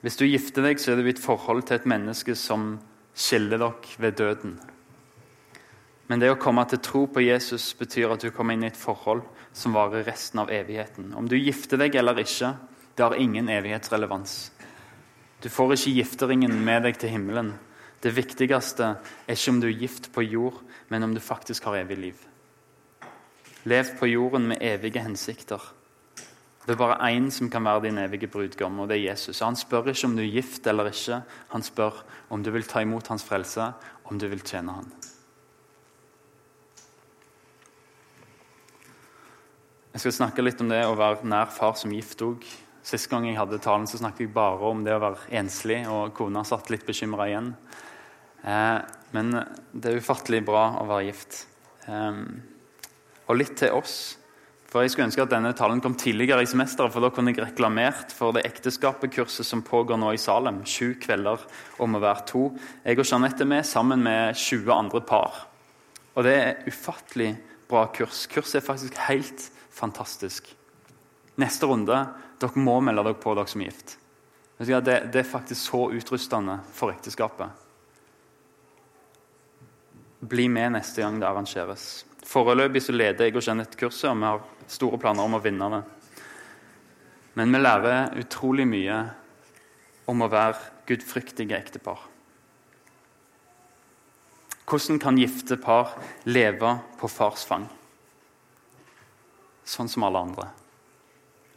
Hvis 0.00 0.16
du 0.16 0.24
gifter 0.26 0.64
deg, 0.64 0.80
så 0.80 0.92
er 0.92 1.00
det 1.00 1.10
ditt 1.10 1.22
forhold 1.22 1.66
til 1.68 1.78
et 1.78 1.88
menneske 1.88 2.34
som 2.38 2.72
skiller 3.14 3.60
dere 3.60 4.00
ved 4.00 4.16
døden. 4.18 4.58
Men 6.10 6.22
det 6.22 6.32
å 6.32 6.38
komme 6.40 6.64
til 6.66 6.80
tro 6.82 7.04
på 7.06 7.22
Jesus 7.22 7.68
betyr 7.78 8.10
at 8.10 8.24
du 8.24 8.32
kommer 8.34 8.56
inn 8.56 8.64
i 8.66 8.70
et 8.72 8.78
forhold 8.78 9.22
som 9.54 9.76
varer 9.76 10.02
resten 10.08 10.40
av 10.42 10.50
evigheten. 10.50 11.12
Om 11.14 11.28
du 11.30 11.36
gifter 11.38 11.78
deg 11.78 11.94
eller 12.00 12.18
ikke, 12.18 12.56
det 12.96 13.04
har 13.04 13.14
ingen 13.14 13.52
evighetsrelevans. 13.52 14.50
Du 15.40 15.48
får 15.48 15.76
ikke 15.76 15.94
gifteringen 16.00 16.56
med 16.64 16.88
deg 16.88 16.98
til 16.98 17.14
himmelen. 17.14 17.52
Det 18.00 18.14
viktigste 18.16 18.94
er 19.28 19.36
ikke 19.36 19.52
om 19.52 19.60
du 19.60 19.68
er 19.68 19.80
gift 19.82 20.08
på 20.14 20.24
jord, 20.24 20.62
men 20.88 21.04
om 21.04 21.14
du 21.14 21.20
faktisk 21.20 21.68
har 21.68 21.82
evig 21.82 21.98
liv. 21.98 22.22
Lev 23.68 23.92
på 23.98 24.08
jorden 24.08 24.48
med 24.48 24.62
evige 24.64 25.02
hensikter. 25.04 25.60
Det 26.64 26.72
er 26.76 26.80
bare 26.80 27.10
én 27.10 27.30
som 27.30 27.50
kan 27.50 27.64
være 27.64 27.82
din 27.88 27.98
evige 27.98 28.28
brudgom, 28.28 28.80
og 28.80 28.88
det 28.88 28.96
er 28.96 29.10
Jesus. 29.10 29.40
Han 29.40 29.56
spør 29.56 29.92
ikke 29.92 30.06
om 30.06 30.16
du 30.16 30.22
er 30.22 30.32
gift 30.32 30.66
eller 30.66 30.88
ikke. 30.88 31.22
Han 31.52 31.62
spør 31.62 32.04
om 32.30 32.42
du 32.44 32.50
vil 32.50 32.64
ta 32.64 32.80
imot 32.80 33.08
hans 33.08 33.24
frelse, 33.24 33.72
om 34.04 34.18
du 34.18 34.28
vil 34.28 34.40
tjene 34.40 34.72
han. 34.72 34.92
Jeg 39.92 40.00
skal 40.00 40.12
snakke 40.12 40.42
litt 40.44 40.60
om 40.62 40.68
det 40.70 40.84
å 40.86 40.96
være 40.96 41.26
nær 41.28 41.50
far 41.52 41.74
som 41.76 41.92
gift 41.92 42.22
òg. 42.22 42.44
Sist 42.86 43.10
gang 43.10 43.26
jeg 43.26 43.36
hadde 43.36 43.58
talen, 43.60 43.88
så 43.90 43.98
snakket 44.00 44.28
jeg 44.28 44.34
bare 44.34 44.70
om 44.70 44.84
det 44.86 44.94
å 44.94 45.02
være 45.02 45.32
enslig, 45.40 45.82
og 45.90 46.14
kona 46.16 46.44
satt 46.46 46.70
litt 46.72 46.86
bekymra 46.86 47.26
igjen. 47.28 47.50
Eh, 48.44 48.78
men 49.16 49.34
det 49.72 49.90
er 49.90 50.00
ufattelig 50.00 50.44
bra 50.46 50.64
å 50.80 50.86
være 50.88 51.10
gift. 51.10 51.44
Eh, 51.86 52.24
og 53.28 53.38
litt 53.38 53.56
til 53.60 53.76
oss. 53.76 53.98
For 54.70 54.84
Jeg 54.84 54.92
skulle 54.92 55.08
ønske 55.08 55.24
at 55.24 55.32
denne 55.32 55.50
talen 55.58 55.80
kom 55.82 55.96
tidligere 55.98 56.44
i 56.44 56.46
semesteret, 56.46 56.92
for 56.94 57.02
da 57.02 57.10
kunne 57.10 57.32
jeg 57.32 57.42
reklamert 57.42 58.12
for 58.14 58.36
det 58.36 58.44
ekteskapet 58.46 59.16
som 59.42 59.64
pågår 59.66 59.98
nå 59.98 60.12
i 60.14 60.20
Salem. 60.20 60.62
Sju 60.62 60.94
kvelder 60.94 61.42
om 61.82 61.96
å 61.98 62.02
være 62.02 62.26
to. 62.30 62.42
Jeg 62.84 63.00
og 63.00 63.08
Jeanette 63.08 63.42
er 63.42 63.50
med 63.50 63.66
sammen 63.66 64.04
med 64.06 64.36
20 64.38 64.70
andre 64.70 65.00
par. 65.02 65.48
Og 66.14 66.22
det 66.22 66.36
er 66.36 66.62
ufattelig 66.70 67.32
bra 67.66 67.88
kurs. 67.90 68.28
Kurset 68.30 68.60
er 68.60 68.66
faktisk 68.66 68.94
helt 69.08 69.50
fantastisk. 69.74 70.46
Neste 71.34 71.66
runde 71.66 72.04
dere 72.38 72.62
må 72.62 72.78
melde 72.84 73.08
dere 73.08 73.18
på, 73.18 73.34
dere 73.34 73.50
som 73.50 73.64
gift. 73.64 73.96
Det 74.60 75.18
er 75.18 75.26
faktisk 75.26 75.72
så 75.72 75.88
utrustende 75.90 76.60
for 76.76 76.94
ekteskapet. 76.94 77.50
Bli 80.20 80.48
med 80.52 80.74
neste 80.76 81.02
gang 81.02 81.18
det 81.20 81.28
arrangeres. 81.28 82.04
Foreløpig 82.26 82.82
så 82.84 82.92
leder 82.92 83.26
jeg 83.26 83.38
og 83.38 83.46
Jeanette 83.46 83.78
kurset, 83.80 84.10
og 84.12 84.20
vi 84.20 84.28
har 84.28 84.70
store 84.70 85.00
planer 85.00 85.24
om 85.24 85.38
å 85.38 85.42
vinne 85.42 85.70
det. 85.72 85.80
Men 87.40 87.54
vi 87.54 87.62
lærer 87.62 88.14
utrolig 88.20 88.68
mye 88.68 89.00
om 90.10 90.22
å 90.22 90.30
være 90.30 90.86
gudfryktige 90.90 91.56
ektepar. 91.56 92.06
Hvordan 94.70 95.00
kan 95.02 95.18
gifte 95.18 95.56
par 95.58 95.96
leve 96.28 96.76
på 97.00 97.10
fars 97.10 97.46
fang? 97.48 97.66
sånn 99.70 99.90
som 99.90 100.04
alle 100.06 100.22
andre. 100.26 100.48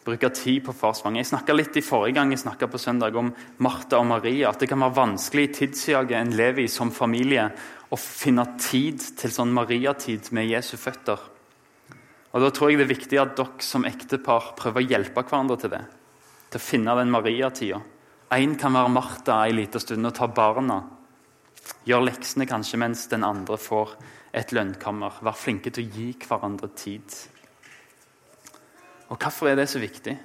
Bruke 0.04 0.30
tid 0.36 0.66
på 0.66 0.74
fars 0.76 1.00
fang. 1.02 1.16
Jeg 1.16 1.30
snakka 1.30 1.56
litt 1.56 1.78
i 1.80 1.84
forrige 1.86 2.18
gang 2.18 2.34
jeg 2.34 2.70
på 2.70 2.80
søndag 2.82 3.16
om 3.16 3.30
Martha 3.64 4.02
og 4.02 4.10
Maria. 4.10 4.50
At 4.50 4.60
det 4.60 4.68
kan 4.68 4.82
være 4.84 4.98
vanskelig 4.98 5.46
i 5.48 5.54
tidsjaget 5.54 6.18
en 6.18 6.36
lever 6.36 6.66
i 6.66 6.68
som 6.68 6.92
familie, 6.92 7.48
å 7.94 7.96
finne 7.96 8.44
tid 8.60 9.00
til 9.20 9.32
sånn 9.32 9.54
Maria-tid 9.54 10.32
med 10.36 10.50
Jesu 10.50 10.76
føtter. 10.78 11.20
Og 12.34 12.42
Da 12.42 12.50
tror 12.50 12.72
jeg 12.72 12.82
det 12.82 12.88
er 12.88 12.96
viktig 12.96 13.20
at 13.22 13.36
dere 13.38 13.62
som 13.62 13.86
ektepar 13.86 14.56
prøver 14.58 14.82
å 14.82 14.90
hjelpe 14.90 15.24
hverandre 15.24 15.58
til 15.62 15.70
det. 15.70 15.84
Til 16.50 16.60
å 16.60 16.68
finne 16.68 16.96
den 16.98 17.14
Maria-tida. 17.14 17.80
Én 18.34 18.58
kan 18.58 18.74
være 18.74 18.90
Martha 18.90 19.44
en 19.46 19.56
liten 19.56 19.80
stund 19.80 20.10
og 20.10 20.16
ta 20.18 20.28
barna. 20.28 20.82
Gjør 21.86 22.08
leksene 22.10 22.50
kanskje 22.50 22.80
mens 22.82 23.06
den 23.08 23.24
andre 23.24 23.60
får 23.62 23.94
et 24.34 24.52
lønnkammer. 24.52 25.22
Vær 25.22 25.38
flinke 25.38 25.72
til 25.72 25.86
å 25.86 25.94
gi 25.94 26.10
hverandre 26.26 26.72
tid. 26.76 27.06
Og 29.14 29.20
hvorfor 29.22 29.52
er 29.52 29.60
det 29.60 29.68
så 29.70 29.78
viktig? 29.78 30.16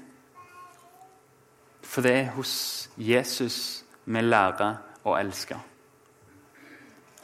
For 1.85 2.04
det 2.04 2.14
er 2.14 2.30
hos 2.37 2.88
Jesus 2.97 3.85
vi 4.09 4.23
lærer 4.25 4.78
å 5.04 5.16
elske. 5.18 5.59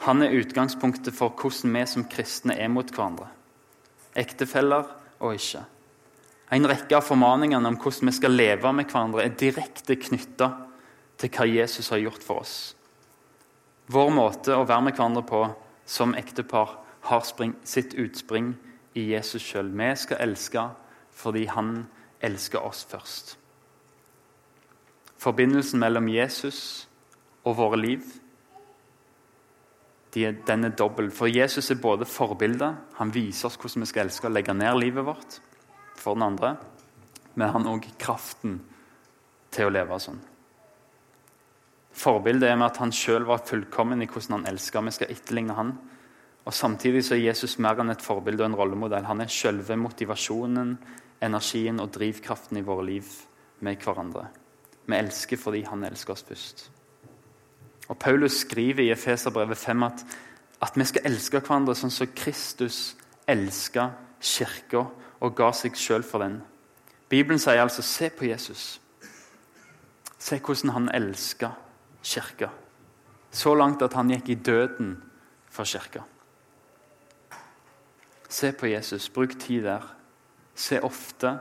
Han 0.05 0.21
er 0.21 0.35
utgangspunktet 0.37 1.15
for 1.17 1.33
hvordan 1.33 1.73
vi 1.73 1.85
som 1.89 2.05
kristne 2.09 2.53
er 2.61 2.69
mot 2.69 2.91
hverandre. 2.93 3.31
Ektefeller 4.13 4.91
og 5.17 5.39
ikke. 5.39 5.63
En 6.53 6.69
rekke 6.69 6.99
av 6.99 7.07
formaningene 7.07 7.71
om 7.71 7.79
hvordan 7.81 8.11
vi 8.11 8.15
skal 8.19 8.37
leve 8.37 8.69
med 8.75 8.85
hverandre, 8.91 9.25
er 9.25 9.33
direkte 9.33 9.97
knytta 9.97 10.51
til 11.17 11.33
hva 11.33 11.49
Jesus 11.49 11.89
har 11.89 12.03
gjort 12.03 12.21
for 12.23 12.45
oss. 12.45 12.55
Vår 13.89 14.13
måte 14.13 14.53
å 14.53 14.67
være 14.67 14.85
med 14.85 14.97
hverandre 14.97 15.25
på 15.25 15.41
som 15.89 16.13
ektepar 16.17 16.77
har 17.09 17.25
sitt 17.65 17.97
utspring 17.97 18.53
i 18.93 19.09
Jesus 19.15 19.41
sjøl. 19.41 19.73
Vi 19.73 19.91
skal 20.05 20.21
elske 20.21 20.69
fordi 21.15 21.45
han 21.49 21.85
elsker 22.23 22.63
oss 22.63 22.83
først. 22.89 23.35
Forbindelsen 25.21 25.81
mellom 25.81 26.09
Jesus 26.11 26.87
og 27.45 27.57
våre 27.57 27.79
liv 27.79 28.05
den 30.15 30.63
er 30.63 30.75
dobbel. 30.77 31.09
For 31.11 31.27
Jesus 31.27 31.71
er 31.71 31.81
både 31.81 32.05
forbildet, 32.07 32.77
han 32.95 33.11
viser 33.11 33.49
oss 33.49 33.57
hvordan 33.59 33.83
vi 33.83 33.89
skal 33.89 34.05
elske 34.05 34.29
og 34.29 34.35
legge 34.35 34.53
ned 34.55 34.77
livet 34.79 35.03
vårt 35.03 35.41
for 35.99 36.15
den 36.15 36.23
andre, 36.23 36.53
men 37.35 37.51
han 37.51 37.65
er 37.65 37.75
òg 37.75 37.89
kraften 37.99 38.61
til 39.51 39.67
å 39.67 39.73
leve 39.75 39.99
sånn. 39.99 40.21
Forbildet 41.95 42.49
er 42.51 42.57
med 42.59 42.69
at 42.69 42.79
han 42.83 42.91
sjøl 42.95 43.27
var 43.27 43.43
fullkommen 43.47 44.03
i 44.03 44.07
hvordan 44.07 44.39
han 44.39 44.49
elska. 44.51 44.83
Vi 44.83 44.95
skal 44.95 45.11
etterligne 45.11 45.55
han. 45.55 45.71
Og 46.45 46.53
Samtidig 46.53 47.05
så 47.07 47.15
er 47.15 47.23
Jesus 47.29 47.55
mer 47.63 47.79
enn 47.81 47.93
et 47.93 48.03
forbilde 48.03 48.43
og 48.43 48.51
en 48.51 48.57
rollemodell. 48.59 49.07
Han 49.07 49.23
er 49.23 49.31
selve 49.31 49.77
motivasjonen, 49.79 50.75
energien 51.23 51.79
og 51.79 51.93
drivkraften 51.93 52.57
i 52.57 52.65
våre 52.65 52.85
liv 52.85 53.03
med 53.59 53.77
hverandre. 53.83 54.27
Vi 54.85 54.95
elsker 54.95 55.37
fordi 55.37 55.63
han 55.65 55.83
elsker 55.83 56.13
oss 56.13 56.25
først. 56.27 56.71
Og 57.87 57.97
Paulus 57.97 58.41
skriver 58.41 58.83
i 58.83 58.91
Efeserbrevet 58.91 59.57
5 59.57 59.83
at, 59.83 60.05
at 60.61 60.75
vi 60.75 60.85
skal 60.85 61.05
elske 61.05 61.39
hverandre 61.39 61.75
sånn 61.77 61.93
som 61.93 62.13
Kristus 62.15 62.95
elska 63.27 63.91
kirka 64.21 64.85
og 65.21 65.35
ga 65.37 65.51
seg 65.53 65.77
sjøl 65.77 66.03
for 66.05 66.23
den. 66.25 66.39
Bibelen 67.09 67.39
sier 67.39 67.61
altså 67.61 67.81
'se 67.81 68.09
på 68.09 68.25
Jesus'. 68.25 68.79
Se 70.19 70.39
hvordan 70.39 70.69
han 70.69 70.89
elska 70.95 71.51
kirka. 72.03 72.49
Så 73.31 73.55
langt 73.55 73.81
at 73.81 73.93
han 73.93 74.09
gikk 74.09 74.29
i 74.29 74.35
døden 74.35 75.03
for 75.49 75.63
kirka. 75.63 76.01
Se 78.29 78.51
på 78.51 78.65
Jesus. 78.65 79.09
Bruk 79.09 79.39
tid 79.39 79.63
der. 79.63 79.95
Se 80.55 80.79
ofte, 80.81 81.37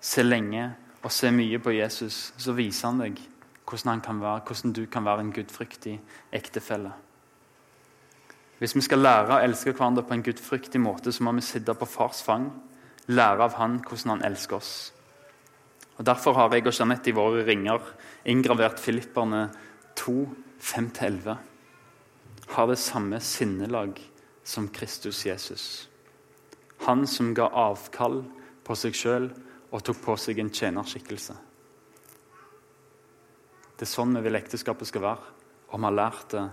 se 0.00 0.22
lenge 0.22 0.68
og 1.02 1.12
se 1.12 1.30
mye 1.34 1.58
på 1.60 1.74
Jesus, 1.74 2.32
så 2.38 2.54
viser 2.56 2.88
han 2.88 3.02
deg 3.02 3.22
hvordan, 3.64 4.02
han 4.06 4.20
være, 4.20 4.44
hvordan 4.46 4.72
du 4.76 4.84
kan 4.86 5.04
være 5.04 5.24
en 5.24 5.32
gudfryktig 5.32 5.98
ektefelle. 6.32 6.92
Hvis 8.58 8.76
vi 8.76 8.84
skal 8.86 9.02
lære 9.02 9.34
å 9.34 9.42
elske 9.44 9.72
hverandre 9.72 10.04
på 10.06 10.14
en 10.14 10.22
gudfryktig 10.24 10.80
måte, 10.80 11.12
så 11.12 11.24
må 11.24 11.32
vi 11.36 11.44
sitte 11.44 11.74
på 11.74 11.88
fars 11.88 12.22
fang, 12.22 12.50
lære 13.06 13.48
av 13.48 13.56
han 13.58 13.80
hvordan 13.82 14.14
han 14.14 14.26
elsker 14.30 14.56
oss. 14.60 14.74
Og 15.98 16.06
Derfor 16.06 16.34
har 16.38 16.54
jeg 16.54 16.66
og 16.66 16.74
Jeanette 16.74 17.10
i 17.10 17.14
våre 17.14 17.44
ringer 17.46 17.82
inngravert 18.26 18.80
Filipperne 18.82 19.48
2, 19.96 20.14
5-11. 20.60 21.36
Har 22.54 22.66
det 22.70 22.78
samme 22.78 23.20
sinnelag 23.20 24.00
som 24.44 24.68
Kristus 24.68 25.24
Jesus. 25.26 25.88
Han 26.86 27.06
som 27.06 27.34
ga 27.34 27.46
avkall 27.48 28.22
på 28.64 28.76
seg 28.78 28.96
sjøl 28.96 29.28
og 29.70 29.82
tok 29.84 30.00
på 30.04 30.16
seg 30.20 30.40
en 30.40 30.52
tjenerskikkelse. 30.54 31.36
Det 33.74 33.86
er 33.86 33.90
sånn 33.90 34.14
vi 34.14 34.22
vil 34.24 34.38
ekteskapet 34.38 34.88
skal 34.88 35.02
være. 35.04 35.32
Og 35.74 35.80
vi 35.80 35.88
har 35.88 35.96
lært 35.96 36.34
det 36.36 36.44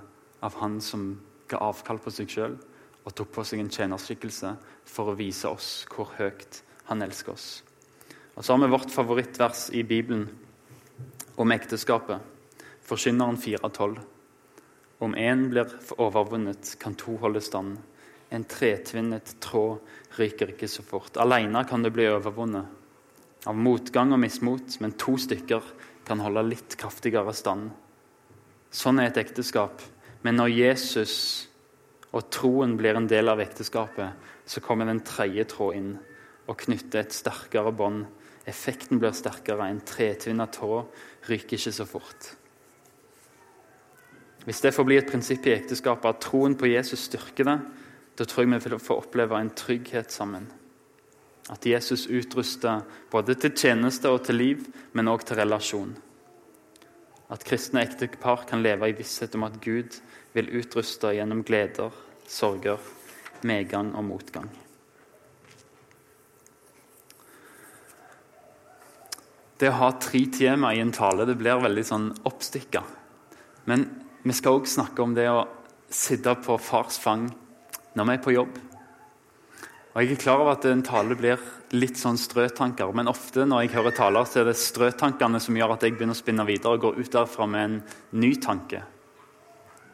av 0.42 0.56
han 0.58 0.80
som 0.82 1.12
ga 1.52 1.60
avkall 1.62 2.00
på 2.02 2.14
seg 2.14 2.32
sjøl 2.32 2.56
og 3.02 3.14
tok 3.18 3.32
på 3.36 3.44
seg 3.46 3.62
en 3.62 3.70
tjenerskikkelse 3.74 4.56
for 4.90 5.12
å 5.12 5.18
vise 5.18 5.50
oss 5.50 5.84
hvor 5.92 6.10
høyt 6.18 6.62
han 6.90 7.02
elsker 7.06 7.34
oss. 7.34 7.50
Og 8.36 8.46
Så 8.46 8.54
har 8.54 8.62
vi 8.64 8.72
vårt 8.72 8.92
favorittvers 8.92 9.70
i 9.76 9.84
Bibelen 9.84 10.30
om 11.36 11.52
ekteskapet. 11.52 12.22
Forkynneren 12.82 13.38
4,12. 13.38 14.00
Om 15.02 15.16
én 15.16 15.48
blir 15.50 15.70
overvunnet, 15.98 16.76
kan 16.80 16.96
to 16.96 17.18
holde 17.18 17.42
stand. 17.42 17.78
En 18.32 18.46
tretvinnet 18.48 19.36
tråd 19.44 19.82
ryker 20.20 20.54
ikke 20.54 20.70
så 20.72 20.84
fort. 20.88 21.18
Alene 21.20 21.66
kan 21.68 21.84
du 21.84 21.92
bli 21.92 22.08
overvunnet 22.08 23.48
av 23.50 23.58
motgang 23.58 24.14
og 24.14 24.22
mismot, 24.22 24.78
men 24.80 24.96
to 25.00 25.18
stykker 25.20 25.66
kan 26.08 26.22
holde 26.24 26.46
litt 26.48 26.78
kraftigere 26.80 27.34
stand. 27.36 27.72
Sånn 28.72 29.02
er 29.02 29.10
et 29.10 29.20
ekteskap. 29.20 29.82
Men 30.24 30.38
når 30.40 30.54
Jesus 30.54 31.16
og 32.12 32.28
troen 32.32 32.76
blir 32.80 32.96
en 32.96 33.10
del 33.10 33.32
av 33.32 33.42
ekteskapet, 33.44 34.16
så 34.46 34.64
kommer 34.64 34.88
den 34.88 35.04
tredje 35.08 35.48
tråd 35.52 35.78
inn 35.80 35.92
og 36.50 36.60
knytter 36.60 37.04
et 37.04 37.16
sterkere 37.16 37.72
bånd. 37.76 38.06
Effekten 38.48 39.00
blir 39.00 39.16
sterkere. 39.16 39.68
En 39.70 39.84
tretvinna 39.86 40.48
tråd 40.52 40.92
ryker 41.30 41.60
ikke 41.60 41.74
så 41.76 41.88
fort. 41.88 42.32
Hvis 44.46 44.64
det 44.64 44.74
får 44.74 44.88
bli 44.88 44.98
et 44.98 45.10
prinsipp 45.10 45.46
i 45.46 45.54
ekteskapet 45.54 46.10
at 46.10 46.24
troen 46.26 46.56
på 46.58 46.70
Jesus 46.72 47.06
styrker 47.06 47.48
det, 47.48 47.58
da 48.22 48.26
tror 48.30 48.46
jeg 48.46 48.52
vi 48.52 48.70
vil 48.70 48.78
få 48.78 49.00
oppleve 49.02 49.38
en 49.42 49.50
trygghet 49.58 50.14
sammen. 50.14 50.44
At 51.50 51.66
Jesus 51.66 52.06
utruster 52.06 52.84
både 53.10 53.34
til 53.34 53.56
tjeneste 53.58 54.12
og 54.14 54.28
til 54.28 54.38
liv, 54.38 54.68
men 54.94 55.10
òg 55.10 55.26
til 55.26 55.40
relasjon. 55.42 55.96
At 57.34 57.48
kristne 57.48 57.82
ektepar 57.82 58.46
kan 58.46 58.62
leve 58.62 58.92
i 58.92 58.94
visshet 58.94 59.34
om 59.40 59.48
at 59.50 59.58
Gud 59.64 59.98
vil 60.36 60.54
utruste 60.62 61.16
gjennom 61.18 61.42
gleder, 61.48 61.90
sorger, 62.30 62.78
medgang 63.42 63.90
og 63.98 64.06
motgang. 64.06 64.54
Det 69.58 69.74
å 69.74 69.80
ha 69.82 69.92
tre 69.98 70.28
tema 70.30 70.76
i 70.76 70.86
en 70.86 70.94
tale 70.94 71.26
det 71.26 71.40
blir 71.42 71.66
veldig 71.66 71.90
sånn 71.90 72.10
oppstikka. 72.30 72.86
Men 73.66 73.90
vi 74.22 74.38
skal 74.38 74.62
òg 74.62 74.70
snakke 74.70 75.02
om 75.02 75.18
det 75.18 75.30
å 75.34 75.48
sitte 75.90 76.38
på 76.46 76.62
fars 76.62 77.02
fang 77.02 77.32
når 77.98 78.08
vi 78.08 78.14
er 78.16 78.24
på 78.24 78.36
jobb. 78.36 78.60
Og 79.92 80.00
Jeg 80.00 80.14
er 80.14 80.22
klar 80.24 80.40
over 80.40 80.54
at 80.56 80.66
en 80.70 80.84
tale 80.88 81.18
blir 81.20 81.42
litt 81.76 82.00
sånn 82.00 82.20
strøtanker. 82.20 82.94
Men 82.96 83.12
ofte 83.12 83.44
når 83.44 83.66
jeg 83.66 83.74
hører 83.76 83.96
taler, 83.98 84.24
så 84.24 84.40
er 84.40 84.48
det 84.48 84.56
strøtankene 84.60 85.42
som 85.44 85.58
gjør 85.60 85.76
at 85.76 85.84
jeg 85.84 85.98
begynner 85.98 86.16
å 86.16 86.22
spinne 86.22 86.48
videre 86.48 86.78
og 86.78 86.86
går 86.86 87.02
ut 87.02 87.12
derfra 87.12 87.48
med 87.52 87.66
en 87.66 87.78
ny 88.24 88.32
tanke 88.40 88.86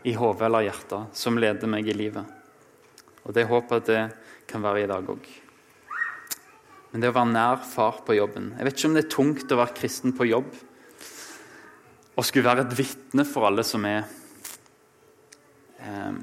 i 0.05 0.13
hodet 0.13 0.45
eller 0.45 0.67
hjertet 0.67 1.17
som 1.17 1.41
leder 1.41 1.71
meg 1.71 1.89
i 1.89 1.97
livet. 1.97 2.29
Og 3.25 3.33
det 3.33 3.47
håper 3.49 3.81
jeg 3.81 3.87
det 3.89 4.03
kan 4.47 4.61
være 4.63 4.85
i 4.85 4.89
dag 4.93 5.09
òg. 5.09 5.25
Men 6.91 7.03
det 7.03 7.09
å 7.09 7.17
være 7.17 7.33
nær 7.33 7.65
far 7.67 7.97
på 8.07 8.15
jobben 8.15 8.53
Jeg 8.55 8.63
vet 8.63 8.77
ikke 8.77 8.87
om 8.87 8.93
det 8.95 9.01
er 9.03 9.11
tungt 9.11 9.51
å 9.51 9.57
være 9.59 9.75
kristen 9.75 10.13
på 10.15 10.29
jobb 10.29 10.53
og 12.17 12.25
skulle 12.25 12.47
være 12.47 12.63
et 12.63 12.77
vitne 12.79 13.25
for 13.29 13.45
alle 13.45 13.61
som 13.67 13.83
er 13.85 13.99
eh, 15.83 16.15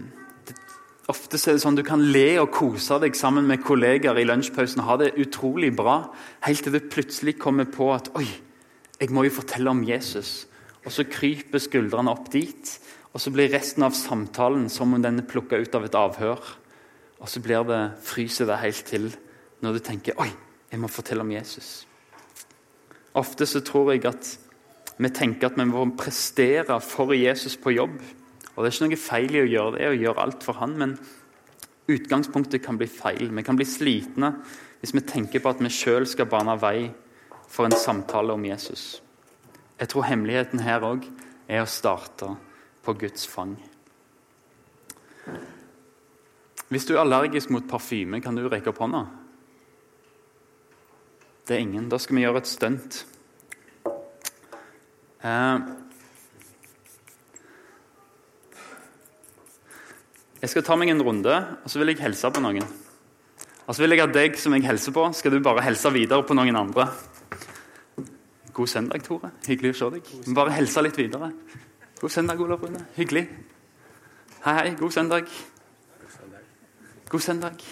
Ofte 1.13 1.37
er 1.37 1.59
det 1.59 1.61
sånn 1.61 1.77
du 1.77 1.83
kan 1.85 2.01
le 2.01 2.39
og 2.41 2.53
kose 2.55 2.97
deg 3.03 3.17
sammen 3.19 3.45
med 3.49 3.61
kolleger 3.65 4.17
i 4.17 4.25
lunsjpausen 4.25 4.81
og 4.81 4.89
ha 4.89 4.97
det 5.03 5.11
utrolig 5.21 5.69
bra, 5.77 5.99
helt 6.47 6.65
til 6.65 6.73
du 6.73 6.81
plutselig 6.81 7.37
kommer 7.43 7.69
på 7.69 7.91
at 7.93 8.09
Oi, 8.17 8.25
jeg 8.97 9.13
må 9.13 9.27
jo 9.27 9.35
fortelle 9.37 9.69
om 9.69 9.83
Jesus. 9.85 10.47
Og 10.85 10.93
så 10.95 11.05
kryper 11.09 11.61
skuldrene 11.61 12.13
opp 12.13 12.31
dit, 12.33 12.73
og 13.13 13.21
så 13.21 13.33
blir 13.35 13.53
resten 13.53 13.85
av 13.85 13.97
samtalen 13.97 14.71
som 14.73 14.97
om 14.97 15.05
den 15.05 15.21
er 15.21 15.29
plukka 15.29 15.61
ut 15.61 15.77
av 15.77 15.85
et 15.85 15.99
avhør. 15.99 16.41
Og 17.21 17.29
så 17.31 17.41
blir 17.45 17.69
det, 17.69 17.83
fryser 18.05 18.49
det 18.49 18.63
helt 18.65 18.89
til 18.89 19.11
når 19.65 19.77
du 19.77 19.85
tenker 19.85 20.17
Oi, 20.25 20.31
jeg 20.73 20.81
må 20.81 20.89
fortelle 20.89 21.25
om 21.25 21.37
Jesus. 21.37 21.85
Ofte 23.15 23.47
så 23.47 23.61
tror 23.63 23.93
jeg 23.93 24.09
at 24.09 24.33
vi 24.97 25.11
tenker 25.13 25.51
at 25.51 25.59
vi 25.61 25.69
må 25.69 25.85
prestere 25.99 26.81
for 26.83 27.13
Jesus 27.13 27.59
på 27.61 27.77
jobb. 27.77 28.01
Og 28.55 28.63
Det 28.63 28.71
er 28.71 28.75
ikke 28.77 28.87
noe 28.87 29.01
feil 29.03 29.35
i 29.35 29.43
å 29.43 29.51
gjøre 29.51 29.77
det, 29.77 29.89
å 29.89 29.99
gjøre 29.99 30.23
alt 30.23 30.47
for 30.47 30.61
han, 30.61 30.77
men 30.79 30.99
utgangspunktet 31.91 32.63
kan 32.65 32.79
bli 32.79 32.87
feil. 32.89 33.29
Vi 33.35 33.43
kan 33.47 33.59
bli 33.59 33.67
slitne 33.69 34.31
hvis 34.81 34.95
vi 34.95 35.03
tenker 35.05 35.43
på 35.43 35.51
at 35.51 35.63
vi 35.65 35.73
sjøl 35.73 36.07
skal 36.07 36.29
bane 36.31 36.55
vei 36.61 36.91
for 37.51 37.67
en 37.67 37.77
samtale 37.77 38.35
om 38.35 38.45
Jesus. 38.47 39.03
Jeg 39.81 39.91
tror 39.91 40.07
hemmeligheten 40.07 40.63
her 40.63 40.85
òg 40.87 41.07
er 41.51 41.65
å 41.65 41.71
starte 41.71 42.31
på 42.85 42.95
Guds 43.01 43.27
fang. 43.27 43.57
Hvis 46.71 46.87
du 46.87 46.95
er 46.95 47.03
allergisk 47.03 47.51
mot 47.55 47.67
parfyme, 47.69 48.21
kan 48.23 48.37
du 48.37 48.47
rekke 48.49 48.71
opp 48.71 48.81
hånda? 48.83 49.05
Det 51.45 51.57
er 51.57 51.65
ingen. 51.65 51.91
Da 51.93 51.99
skal 52.01 52.17
vi 52.17 52.25
gjøre 52.25 52.41
et 52.41 52.49
stunt. 52.49 53.03
Eh, 55.25 55.59
Jeg 60.45 60.51
skal 60.53 60.65
ta 60.67 60.75
meg 60.77 60.91
en 60.93 61.01
runde, 61.01 61.35
og 61.65 61.71
så 61.73 61.79
vil 61.81 61.95
jeg 61.95 62.03
hilse 62.05 62.29
på 62.29 62.41
noen. 62.45 62.67
Og 63.65 63.71
så 63.73 63.81
vil 63.81 63.95
jeg 63.95 64.03
at 64.05 64.11
deg 64.13 64.35
som 64.37 64.53
jeg 64.53 64.67
hilser 64.67 64.93
på, 64.93 65.07
skal 65.17 65.33
du 65.33 65.39
bare 65.41 65.65
hilse 65.65 65.89
videre 65.95 66.21
på 66.29 66.37
noen 66.37 66.59
andre. 66.61 66.85
God 68.53 68.69
søndag, 68.69 69.01
Tore. 69.07 69.33
Hyggelig 69.49 69.73
å 69.73 69.79
se 69.79 69.91
deg. 69.97 70.13
Bare 70.37 70.53
hilse 70.59 70.85
litt 70.85 71.01
videre. 71.01 71.33
God 71.97 72.13
søndag, 72.13 72.45
Olav 72.45 72.61
Rune. 72.61 72.85
Hyggelig. 72.99 73.25
Hei, 74.45 74.57
hei. 74.61 74.71
God 74.77 74.93
søndag. 74.93 75.33
God 77.09 77.25
søndag. 77.25 77.69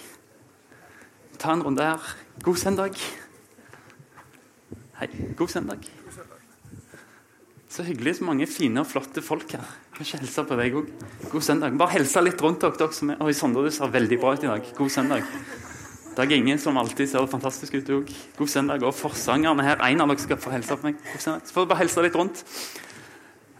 Ta 1.37 1.53
en 1.53 1.69
runde 1.69 1.93
her. 1.93 2.15
God 2.41 2.57
søndag. 2.57 2.97
Hei. 4.97 5.13
God 5.37 5.53
søndag. 5.53 5.93
Så 7.73 7.83
hyggelig. 7.87 8.19
Så 8.19 8.27
mange 8.29 8.47
fine 8.51 8.83
og 8.83 8.89
flotte 8.91 9.23
folk 9.25 9.55
her. 9.57 9.65
Kanskje 9.97 10.21
hilse 10.21 10.45
på 10.45 10.57
deg 10.59 10.75
òg. 10.77 10.91
God 11.33 11.45
søndag. 11.47 11.77
Bare 11.81 11.95
hilse 11.95 12.21
litt 12.21 12.43
rundt 12.45 12.61
dere. 12.61 12.77
dere 12.77 12.93
som 12.93 13.15
er... 13.15 13.23
Oi, 13.25 13.33
Sondre, 13.37 13.65
du 13.65 13.73
ser 13.73 13.89
veldig 13.95 14.19
bra 14.21 14.35
ut 14.37 14.45
i 14.45 14.51
dag. 14.51 14.69
God 14.77 14.93
søndag. 14.93 15.25
Dag 16.13 16.35
Inge, 16.37 16.59
som 16.61 16.77
alltid 16.77 17.09
ser 17.09 17.31
fantastisk 17.33 17.79
ut 17.79 17.93
òg. 17.97 18.13
God 18.37 18.53
søndag. 18.53 18.85
Og 18.85 18.93
forsangerne 18.93 19.65
her. 19.65 19.81
En 19.89 20.05
av 20.05 20.13
dere 20.13 20.21
skal 20.21 20.41
få 20.43 20.53
hilse 20.53 20.77
på 20.77 20.91
meg. 20.91 21.01
God 21.15 21.25
søndag. 21.25 21.49
Så 21.49 21.57
får 21.57 21.65
du 21.65 21.73
bare 21.73 21.81
hilse 21.87 22.05
litt 22.05 22.21
rundt. 22.21 22.45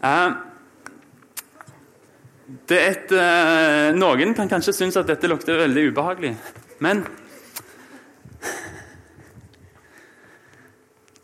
Uh, 0.03 0.37
det 2.69 2.77
er 2.77 2.89
et, 2.91 3.17
uh, 3.17 3.97
noen 3.97 4.37
kan 4.37 4.51
kanskje 4.51 4.75
synes 4.77 4.99
at 4.99 5.09
dette 5.09 5.29
lukter 5.31 5.57
veldig 5.63 5.89
ubehagelig, 5.89 6.35
men 6.83 7.05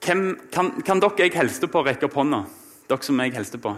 Hvem, 0.09 0.23
kan, 0.49 0.71
kan 0.81 1.01
dere 1.03 1.27
jeg 1.27 1.35
hilste 1.35 1.67
på, 1.69 1.83
rekke 1.85 2.07
opp 2.07 2.15
hånda? 2.17 2.39
Dere 2.89 3.05
som 3.05 3.19
jeg 3.21 3.35
hilste 3.35 3.59
på. 3.61 3.75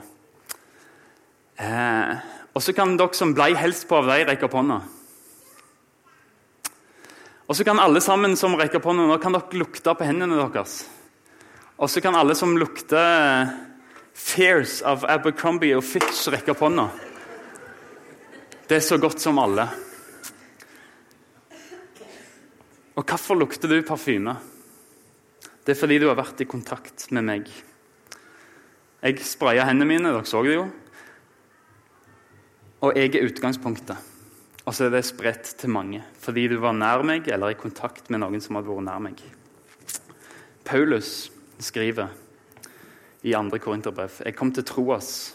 Eh, 1.59 2.11
og 2.55 2.63
så 2.63 2.73
kan 2.75 2.95
dere 2.99 3.17
som 3.17 3.33
ble 3.35 3.51
helst 3.59 3.83
på 3.89 3.99
av 3.99 4.07
dem, 4.07 4.23
rekke 4.29 4.47
opp 4.47 4.55
hånda. 4.55 4.79
Og 7.51 7.57
så 7.57 7.65
kan 7.67 7.81
alle 7.83 7.99
sammen 7.99 8.37
som 8.39 8.55
rekker 8.55 8.79
opp 8.79 8.87
hånda, 8.87 9.09
nå 9.09 9.17
kan 9.19 9.35
dere 9.35 9.59
lukte 9.59 9.91
på 9.91 10.07
hendene 10.07 10.39
deres. 10.39 10.85
Og 11.75 11.89
så 11.91 11.99
kan 12.03 12.15
alle 12.15 12.37
som 12.39 12.55
lukter 12.55 13.51
Fears 14.15 14.79
av 14.87 15.03
Abercrombie 15.09 15.75
og 15.75 15.83
Fitch, 15.83 16.27
rekke 16.31 16.53
opp 16.53 16.63
hånda. 16.63 16.85
Det 18.69 18.77
er 18.77 18.85
så 18.85 18.95
godt 19.01 19.19
som 19.19 19.39
alle. 19.43 19.65
Og 22.95 23.03
hvorfor 23.03 23.39
lukter 23.39 23.67
du 23.67 23.81
parfyme? 23.83 24.37
Det 25.65 25.75
er 25.75 25.79
fordi 25.79 25.99
du 25.99 26.07
har 26.07 26.19
vært 26.19 26.43
i 26.43 26.47
kontakt 26.47 27.09
med 27.11 27.27
meg. 27.27 27.51
Jeg 29.01 29.17
spraya 29.25 29.65
hendene 29.65 29.87
mine, 29.89 30.11
dere 30.13 30.27
så 30.29 30.43
det 30.45 30.53
jo. 30.53 30.67
Og 32.85 32.97
jeg 32.97 33.15
er 33.17 33.25
utgangspunktet. 33.25 33.97
Og 34.61 34.75
så 34.77 34.85
er 34.85 34.91
det 34.93 35.07
spredt 35.07 35.55
til 35.57 35.73
mange 35.73 36.03
fordi 36.21 36.43
du 36.51 36.59
var 36.61 36.75
nær 36.77 37.01
meg 37.05 37.25
eller 37.33 37.49
i 37.49 37.57
kontakt 37.57 38.11
med 38.13 38.21
noen 38.21 38.43
som 38.43 38.59
hadde 38.59 38.69
vært 38.69 38.85
nær 38.85 39.01
meg. 39.01 39.23
Paulus 40.65 41.31
skriver 41.57 42.13
i 43.25 43.33
2. 43.33 43.57
Korinterbrev 43.57 44.21
Jeg 44.21 44.37
kom 44.37 44.53
til 44.53 44.65
Troas. 44.69 45.33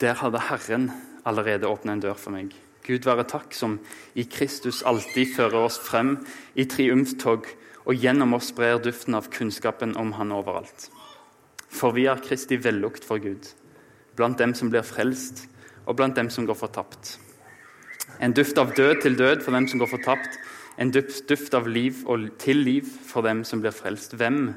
Der 0.00 0.16
hadde 0.16 0.40
Herren 0.48 0.90
allerede 1.28 1.68
åpnet 1.68 1.98
en 1.98 2.04
dør 2.08 2.16
for 2.16 2.32
meg. 2.32 2.54
Gud 2.88 3.04
være 3.04 3.28
takk, 3.28 3.52
som 3.52 3.76
i 4.16 4.24
Kristus 4.24 4.80
alltid 4.80 5.34
fører 5.36 5.66
oss 5.66 5.76
frem 5.76 6.16
i 6.56 6.64
triumftog 6.64 7.44
og 7.84 8.00
gjennom 8.00 8.32
oss 8.38 8.48
sprer 8.54 8.80
duften 8.80 9.16
av 9.18 9.28
kunnskapen 9.32 9.92
om 10.00 10.14
Han 10.16 10.32
overalt. 10.32 10.88
For 11.68 11.94
vi 11.96 12.06
er 12.08 12.20
Kristi 12.24 12.58
vellukt 12.60 13.04
for 13.04 13.20
Gud, 13.22 13.50
blant 14.16 14.38
dem 14.40 14.54
som 14.56 14.70
blir 14.72 14.86
frelst 14.86 15.46
og 15.86 15.96
blant 15.96 16.16
dem 16.16 16.30
som 16.32 16.46
går 16.48 16.58
fortapt. 16.58 17.16
En 18.20 18.34
duft 18.34 18.58
av 18.58 18.74
død 18.76 19.02
til 19.04 19.18
død 19.18 19.44
for 19.44 19.54
dem 19.54 19.68
som 19.68 19.80
går 19.80 19.92
fortapt, 19.92 20.38
en 20.78 20.90
duft 20.94 21.54
av 21.54 21.68
liv 21.68 22.04
til 22.38 22.62
liv 22.62 22.86
for 23.06 23.26
dem 23.26 23.44
som 23.44 23.60
blir 23.60 23.74
frelst. 23.74 24.14
Hvem 24.14 24.54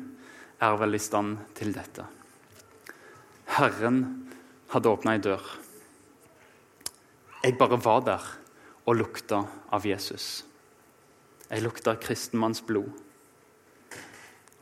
er 0.62 0.78
vel 0.78 0.96
i 0.96 1.02
stand 1.02 1.40
til 1.58 1.74
dette? 1.74 2.06
Herren 3.58 4.04
hadde 4.72 4.92
åpna 4.92 5.18
ei 5.18 5.24
dør. 5.24 5.42
Jeg 7.42 7.58
bare 7.58 7.80
var 7.82 8.04
der 8.06 8.28
og 8.86 8.98
lukta 9.00 9.42
av 9.74 9.86
Jesus. 9.86 10.44
Jeg 11.50 11.66
lukta 11.66 11.98
kristenmanns 12.00 12.62
blod. 12.64 12.92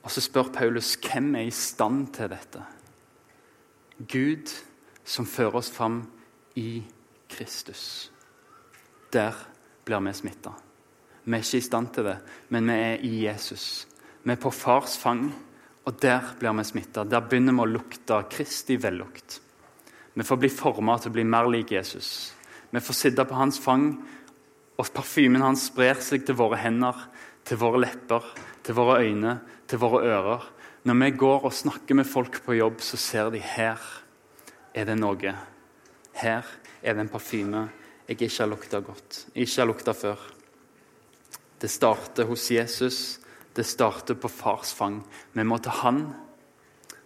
Og 0.04 0.12
Så 0.12 0.22
spør 0.22 0.52
Paulus 0.54 0.96
hvem 0.96 1.36
er 1.36 1.50
i 1.50 1.52
stand 1.52 2.08
til 2.16 2.30
dette. 2.32 2.64
Gud 4.00 4.52
som 5.04 5.26
fører 5.28 5.60
oss 5.60 5.72
fram 5.72 6.04
i 6.56 6.84
Kristus. 7.30 8.12
Der 9.14 9.36
blir 9.86 10.02
vi 10.06 10.14
smitta. 10.14 10.54
Vi 11.26 11.36
er 11.36 11.44
ikke 11.44 11.60
i 11.60 11.66
stand 11.66 11.92
til 11.94 12.08
det, 12.08 12.18
men 12.50 12.70
vi 12.70 12.78
er 12.78 13.04
i 13.06 13.14
Jesus. 13.26 13.88
Vi 14.24 14.32
er 14.32 14.42
på 14.42 14.52
fars 14.52 14.98
fang, 14.98 15.28
og 15.86 16.02
der 16.02 16.34
blir 16.40 16.56
vi 16.58 16.64
smitta. 16.64 17.04
Der 17.04 17.26
begynner 17.26 17.58
vi 17.58 17.66
å 17.66 17.74
lukte 17.74 18.24
Kristi 18.32 18.78
vellukt. 18.82 19.42
Vi 20.14 20.26
får 20.26 20.40
bli 20.42 20.50
forma 20.50 20.98
til 21.00 21.12
å 21.12 21.18
bli 21.18 21.26
mer 21.28 21.50
lik 21.52 21.74
Jesus. 21.76 22.34
Vi 22.72 22.80
får 22.80 22.98
sitte 22.98 23.26
på 23.26 23.38
hans 23.38 23.60
fang, 23.62 23.92
og 24.80 24.94
parfymen 24.96 25.44
hans 25.44 25.68
sprer 25.70 26.00
seg 26.04 26.26
til 26.26 26.38
våre 26.40 26.60
hender, 26.62 26.96
til 27.44 27.60
våre 27.60 27.82
lepper, 27.84 28.26
til 28.70 28.78
våre 28.78 29.00
øyne, 29.02 29.40
til 29.66 29.82
våre 29.82 30.04
ører. 30.06 30.44
Når 30.86 30.98
vi 31.02 31.12
går 31.18 31.46
og 31.50 31.54
snakker 31.58 31.98
med 31.98 32.06
folk 32.06 32.44
på 32.46 32.54
jobb, 32.54 32.84
så 32.86 32.98
ser 33.02 33.32
de 33.34 33.42
her 33.42 33.82
er 34.78 34.86
det 34.86 34.94
noe 35.00 35.32
her 36.20 36.46
er 36.84 36.94
det 36.94 37.02
en 37.02 37.10
parfyme 37.10 37.64
jeg 38.06 38.20
ikke 38.20 38.44
har 38.44 38.50
lukta 38.52 38.82
godt, 38.86 39.18
ikke 39.34 39.62
har 39.62 39.68
lukta 39.70 39.94
før. 39.98 40.22
Det 41.60 41.70
starter 41.70 42.30
hos 42.30 42.46
Jesus. 42.52 43.20
Det 43.54 43.66
starter 43.66 44.14
på 44.16 44.30
fars 44.30 44.72
fang. 44.74 45.02
Vi 45.34 45.44
må 45.44 45.58
til 45.58 45.74
han. 45.82 46.04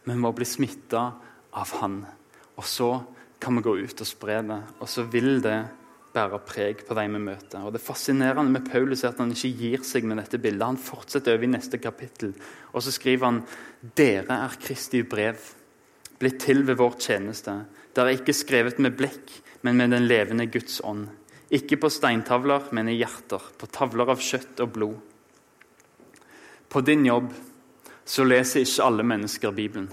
Vi 0.04 0.15
må 0.19 0.34
bli 0.36 0.45
smitta 0.45 1.06
av 1.52 1.73
han. 1.80 2.02
Og 2.60 2.67
så 2.67 2.89
kan 3.39 3.56
vi 3.56 3.63
gå 3.63 3.78
ut 3.88 4.04
og 4.04 4.08
spre 4.08 4.41
det. 4.43 4.60
Og 4.80 4.91
så 4.91 5.08
vil 5.08 5.39
det 5.43 5.58
bære 6.13 6.39
preg 6.45 6.84
på 6.86 6.95
de 6.97 7.06
vi 7.10 7.21
møter. 7.21 7.63
Og 7.65 7.73
Det 7.73 7.82
fascinerende 7.82 8.52
med 8.54 8.69
Paulus 8.69 9.04
er 9.04 9.13
at 9.13 9.21
han 9.21 9.34
ikke 9.34 9.54
gir 9.58 9.86
seg 9.88 10.06
med 10.06 10.21
dette 10.21 10.38
bildet. 10.38 10.65
Han 10.65 10.78
fortsetter 10.78 11.34
over 11.34 11.47
i 11.47 11.52
neste 11.52 11.80
kapittel, 11.82 12.36
og 12.73 12.84
så 12.84 12.93
skriver 12.93 13.26
han 13.26 13.41
dere 13.97 14.38
er 14.45 14.60
Kristi 14.62 15.02
brev, 15.04 15.39
blitt 16.19 16.39
til 16.45 16.63
ved 16.67 16.78
vår 16.80 16.99
tjeneste. 17.02 17.56
Dere 17.93 18.12
er 18.12 18.21
ikke 18.21 18.36
skrevet 18.38 18.80
med 18.80 18.95
blekk, 18.97 19.32
men 19.63 19.78
med 19.78 19.91
den 19.95 20.08
levende 20.08 20.47
Guds 20.52 20.82
ånd. 20.84 21.08
Ikke 21.54 21.78
på 21.78 21.89
steintavler, 21.91 22.69
men 22.71 22.89
i 22.89 22.97
hjerter, 22.97 23.41
på 23.58 23.69
tavler 23.69 24.10
av 24.13 24.21
kjøtt 24.21 24.62
og 24.63 24.71
blod. 24.73 24.95
På 26.69 26.82
din 26.82 27.06
jobb 27.06 27.30
så 28.06 28.26
leser 28.26 28.63
ikke 28.63 28.86
alle 28.88 29.06
mennesker 29.06 29.54
Bibelen. 29.54 29.89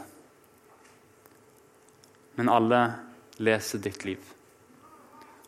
Men 2.36 2.48
alle 2.48 2.80
leser 3.40 3.82
ditt 3.84 4.04
liv. 4.08 4.20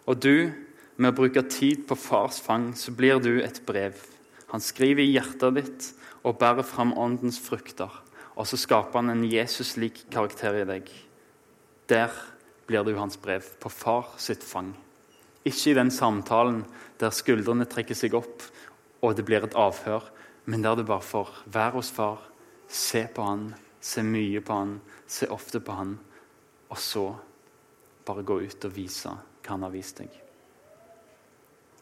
Og 0.04 0.18
du, 0.20 0.50
med 0.96 1.12
å 1.12 1.16
bruke 1.22 1.44
tid 1.48 1.87
på 1.88 1.96
fars 1.98 2.40
fang, 2.42 2.72
så 2.76 2.92
blir 2.94 3.20
du 3.22 3.40
et 3.42 3.62
brev. 3.66 3.96
Han 4.52 4.61
skriver 4.61 5.05
i 5.05 5.14
hjertet 5.14 5.57
ditt 5.59 5.88
og 6.22 6.38
bærer 6.40 6.66
fram 6.66 6.92
åndens 6.98 7.40
frukter. 7.42 7.90
Og 8.37 8.48
så 8.48 8.59
skaper 8.61 9.00
han 9.00 9.12
en 9.12 9.26
Jesus-lik 9.28 10.05
karakter 10.12 10.62
i 10.62 10.68
deg. 10.68 10.88
Der 11.88 12.12
blir 12.68 12.85
du 12.85 12.94
hans 12.96 13.18
brev, 13.20 13.44
på 13.61 13.68
far 13.72 14.14
sitt 14.20 14.44
fang. 14.44 14.72
Ikke 15.44 15.72
i 15.72 15.76
den 15.76 15.90
samtalen 15.90 16.62
der 17.00 17.12
skuldrene 17.14 17.66
trekker 17.66 17.98
seg 17.98 18.14
opp 18.14 18.44
og 19.02 19.16
det 19.18 19.26
blir 19.26 19.44
et 19.44 19.59
avhør, 19.59 20.07
men 20.46 20.62
der 20.62 20.78
du 20.78 20.85
bare 20.87 21.02
får 21.05 21.31
være 21.52 21.76
hos 21.76 21.90
far, 21.94 22.22
se 22.68 23.05
på 23.14 23.26
han, 23.26 23.48
se 23.83 24.05
mye 24.07 24.40
på 24.40 24.59
han, 24.61 24.76
se 25.07 25.28
ofte 25.31 25.61
på 25.61 25.74
han, 25.76 25.96
og 26.70 26.78
så 26.78 27.09
bare 28.07 28.26
gå 28.26 28.40
ut 28.46 28.68
og 28.68 28.76
vise 28.76 29.11
hva 29.11 29.57
han 29.57 29.66
har 29.66 29.74
vist 29.74 29.98
deg. 29.98 30.21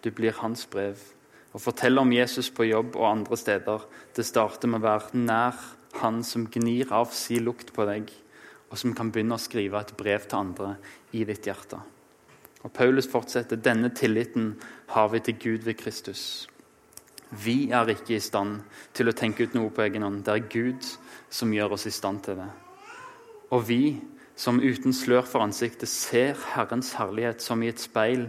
Du 0.02 0.10
blir 0.10 0.36
hans 0.40 0.66
brev. 0.70 0.98
Og 1.52 1.62
forteller 1.62 2.02
om 2.02 2.12
Jesus 2.14 2.50
på 2.54 2.68
jobb 2.68 2.96
og 2.96 3.08
andre 3.10 3.36
steder, 3.36 3.86
det 4.16 4.26
starter 4.26 4.70
med 4.70 4.82
å 4.82 4.86
være 4.86 5.22
nær 5.26 5.62
han 6.00 6.22
som 6.24 6.46
gnir 6.46 6.92
av 6.94 7.10
si 7.14 7.40
lukt 7.42 7.72
på 7.74 7.86
deg, 7.88 8.10
og 8.70 8.78
som 8.78 8.94
kan 8.94 9.10
begynne 9.10 9.34
å 9.34 9.42
skrive 9.42 9.80
et 9.80 9.96
brev 9.98 10.28
til 10.28 10.38
andre 10.38 10.74
i 11.16 11.24
ditt 11.26 11.48
hjerte. 11.48 11.80
Og 12.62 12.72
Paulus 12.76 13.08
fortsetter 13.10 13.58
denne 13.58 13.90
tilliten 13.96 14.52
har 14.92 15.10
vi 15.10 15.22
til 15.24 15.38
Gud 15.40 15.66
ved 15.66 15.78
Kristus. 15.80 16.46
Vi 17.30 17.70
er 17.72 17.88
ikke 17.90 18.16
i 18.16 18.22
stand 18.22 18.60
til 18.94 19.10
å 19.10 19.16
tenke 19.16 19.46
ut 19.46 19.54
noe 19.54 19.70
på 19.74 19.84
egen 19.86 20.04
hånd. 20.04 20.22
Det 20.26 20.34
er 20.34 20.48
Gud 20.50 20.86
som 21.30 21.52
gjør 21.54 21.76
oss 21.76 21.86
i 21.86 21.94
stand 21.94 22.24
til 22.26 22.40
det. 22.42 22.48
Og 23.50 23.64
vi 23.66 23.82
som 24.38 24.60
uten 24.60 24.94
slør 24.96 25.26
for 25.28 25.44
ansiktet 25.44 25.90
ser 25.90 26.38
Herrens 26.54 26.94
herlighet 26.98 27.42
som 27.44 27.62
i 27.62 27.70
et 27.70 27.82
speil, 27.82 28.28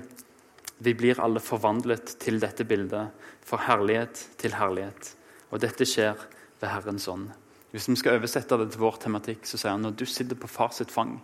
vi 0.82 0.94
blir 0.98 1.20
alle 1.22 1.42
forvandlet 1.44 2.16
til 2.22 2.40
dette 2.42 2.66
bildet, 2.66 3.12
fra 3.46 3.60
herlighet 3.68 4.18
til 4.42 4.56
herlighet. 4.58 5.12
Og 5.54 5.62
dette 5.62 5.86
skjer 5.86 6.18
ved 6.62 6.70
Herrens 6.72 7.06
ånd. 7.12 7.28
Hvis 7.72 7.88
vi 7.88 7.98
skal 8.00 8.18
oversette 8.18 8.58
det 8.58 8.72
til 8.74 8.82
vår 8.82 8.98
tematikk, 9.04 9.46
så 9.46 9.60
sier 9.60 9.76
han 9.76 9.86
når 9.86 9.94
du 10.00 10.06
sitter 10.10 10.40
på 10.40 10.50
far 10.50 10.74
sitt 10.76 10.92
fang, 10.92 11.20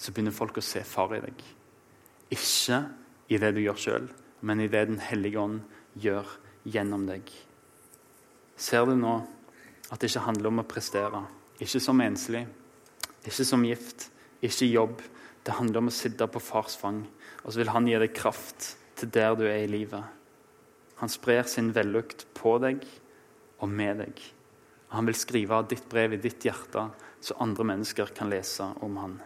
så 0.00 0.12
begynner 0.12 0.34
folk 0.34 0.58
å 0.58 0.64
se 0.64 0.82
far 0.88 1.12
i 1.16 1.20
deg. 1.22 1.44
Ikke 2.34 2.80
i 3.30 3.38
det 3.40 3.52
du 3.54 3.60
gjør 3.62 3.78
sjøl, 3.80 4.08
men 4.44 4.60
i 4.60 4.68
det 4.68 4.86
Den 4.88 5.00
hellige 5.00 5.40
ånd 5.40 5.60
gjør 6.00 6.28
gjennom 6.64 7.06
deg. 7.08 7.28
Ser 8.56 8.88
du 8.88 8.96
nå 8.96 9.14
at 9.90 10.00
det 10.00 10.10
ikke 10.10 10.26
handler 10.26 10.50
om 10.50 10.64
å 10.64 10.68
prestere? 10.68 11.22
Ikke 11.60 11.80
som 11.80 12.00
enslig, 12.02 12.46
ikke 13.24 13.46
som 13.46 13.64
gift, 13.64 14.08
ikke 14.42 14.68
jobb. 14.72 15.02
Det 15.44 15.54
handler 15.60 15.84
om 15.84 15.92
å 15.92 15.94
sitte 15.94 16.26
på 16.28 16.42
fars 16.42 16.76
fang, 16.80 17.04
og 17.44 17.52
så 17.52 17.60
vil 17.60 17.72
han 17.74 17.88
gi 17.88 17.98
deg 18.00 18.14
kraft 18.16 18.70
til 18.98 19.10
der 19.12 19.36
du 19.36 19.44
er 19.44 19.64
i 19.64 19.70
livet. 19.70 20.04
Han 21.00 21.12
sprer 21.12 21.44
sin 21.50 21.72
vellukt 21.76 22.26
på 22.36 22.56
deg 22.62 22.84
og 23.60 23.68
med 23.68 24.00
deg. 24.00 24.22
Han 24.94 25.08
vil 25.08 25.18
skrive 25.18 25.60
ditt 25.68 25.86
brev 25.90 26.14
i 26.14 26.22
ditt 26.22 26.44
hjerte, 26.46 26.88
så 27.20 27.36
andre 27.42 27.66
mennesker 27.66 28.12
kan 28.16 28.30
lese 28.32 28.66
om 28.84 28.96
han. 29.00 29.16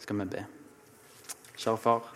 Skal 0.00 0.20
vi 0.20 0.26
be. 0.36 0.44
Kjære 1.56 1.80
far. 1.80 2.10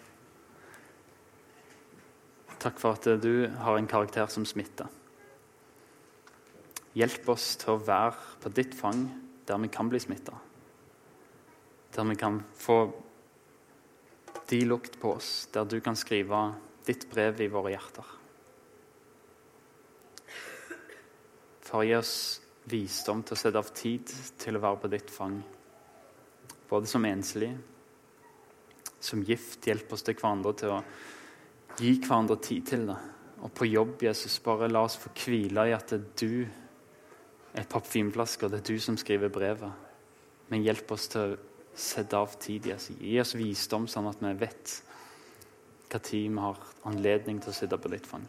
Takk 2.63 2.79
for 2.81 2.97
at 2.97 3.09
du 3.21 3.49
har 3.61 3.77
en 3.77 3.89
karakter 3.89 4.31
som 4.33 4.47
smitter. 4.49 4.89
Hjelp 6.95 7.27
oss 7.35 7.55
til 7.61 7.75
å 7.75 7.83
være 7.83 8.39
på 8.41 8.53
ditt 8.55 8.77
fang 8.79 9.09
der 9.49 9.59
vi 9.61 9.69
kan 9.73 9.91
bli 9.91 10.01
smitta. 10.01 10.37
Der 11.95 12.07
vi 12.09 12.17
kan 12.19 12.39
få 12.57 12.79
de 14.51 14.61
lukt 14.69 14.99
på 15.01 15.15
oss, 15.17 15.49
der 15.53 15.65
du 15.69 15.79
kan 15.81 15.97
skrive 15.97 16.47
ditt 16.85 17.07
brev 17.11 17.41
i 17.41 17.51
våre 17.53 17.73
hjerter. 17.75 18.13
Far, 21.65 21.85
gi 21.85 21.95
oss 21.97 22.17
visdom 22.69 23.23
til 23.25 23.37
å 23.37 23.41
sette 23.41 23.61
av 23.61 23.73
tid 23.77 24.13
til 24.41 24.57
å 24.57 24.63
være 24.63 24.83
på 24.83 24.93
ditt 24.93 25.11
fang. 25.13 25.41
Både 26.69 26.89
som 26.89 27.05
enslige, 27.09 27.57
som 29.01 29.25
gift. 29.25 29.67
Hjelp 29.67 29.93
oss 29.93 30.05
til 30.05 30.17
hverandre 30.17 30.55
til 30.61 30.77
å 30.77 30.79
Gi 31.75 31.97
hverandre 31.99 32.37
tid 32.39 32.67
til 32.69 32.85
det. 32.87 32.97
Og 33.43 33.51
på 33.53 33.67
jobb, 33.67 34.03
Jesus, 34.07 34.39
bare 34.45 34.71
la 34.71 34.85
oss 34.87 34.97
få 35.01 35.11
hvile 35.25 35.67
i 35.69 35.75
at 35.75 35.91
det 35.91 35.99
er 35.99 36.05
du 36.21 36.47
er 37.55 37.67
og 37.71 38.51
det 38.51 38.59
er 38.59 38.67
du 38.67 38.79
som 38.83 38.97
skriver 38.99 39.29
brevet. 39.29 39.73
Men 40.51 40.63
hjelp 40.63 40.91
oss 40.95 41.09
til 41.11 41.35
å 41.35 41.37
sette 41.75 42.19
av 42.19 42.35
tid. 42.41 42.67
Jesus. 42.67 42.97
Gi 43.01 43.19
oss 43.21 43.35
visdom, 43.39 43.89
sånn 43.91 44.11
at 44.11 44.23
vi 44.23 44.33
vet 44.45 44.77
hva 45.91 46.01
tid 46.03 46.31
vi 46.31 46.43
har 46.43 46.61
anledning 46.89 47.41
til 47.43 47.53
å 47.53 47.57
sitte 47.57 47.79
på 47.79 47.91
ditt 47.93 48.07
fang. 48.09 48.27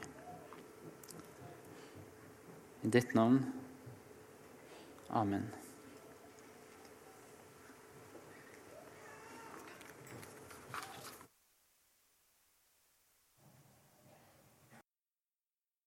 I 2.85 2.91
ditt 2.93 3.15
navn. 3.17 3.41
Amen. 5.09 5.47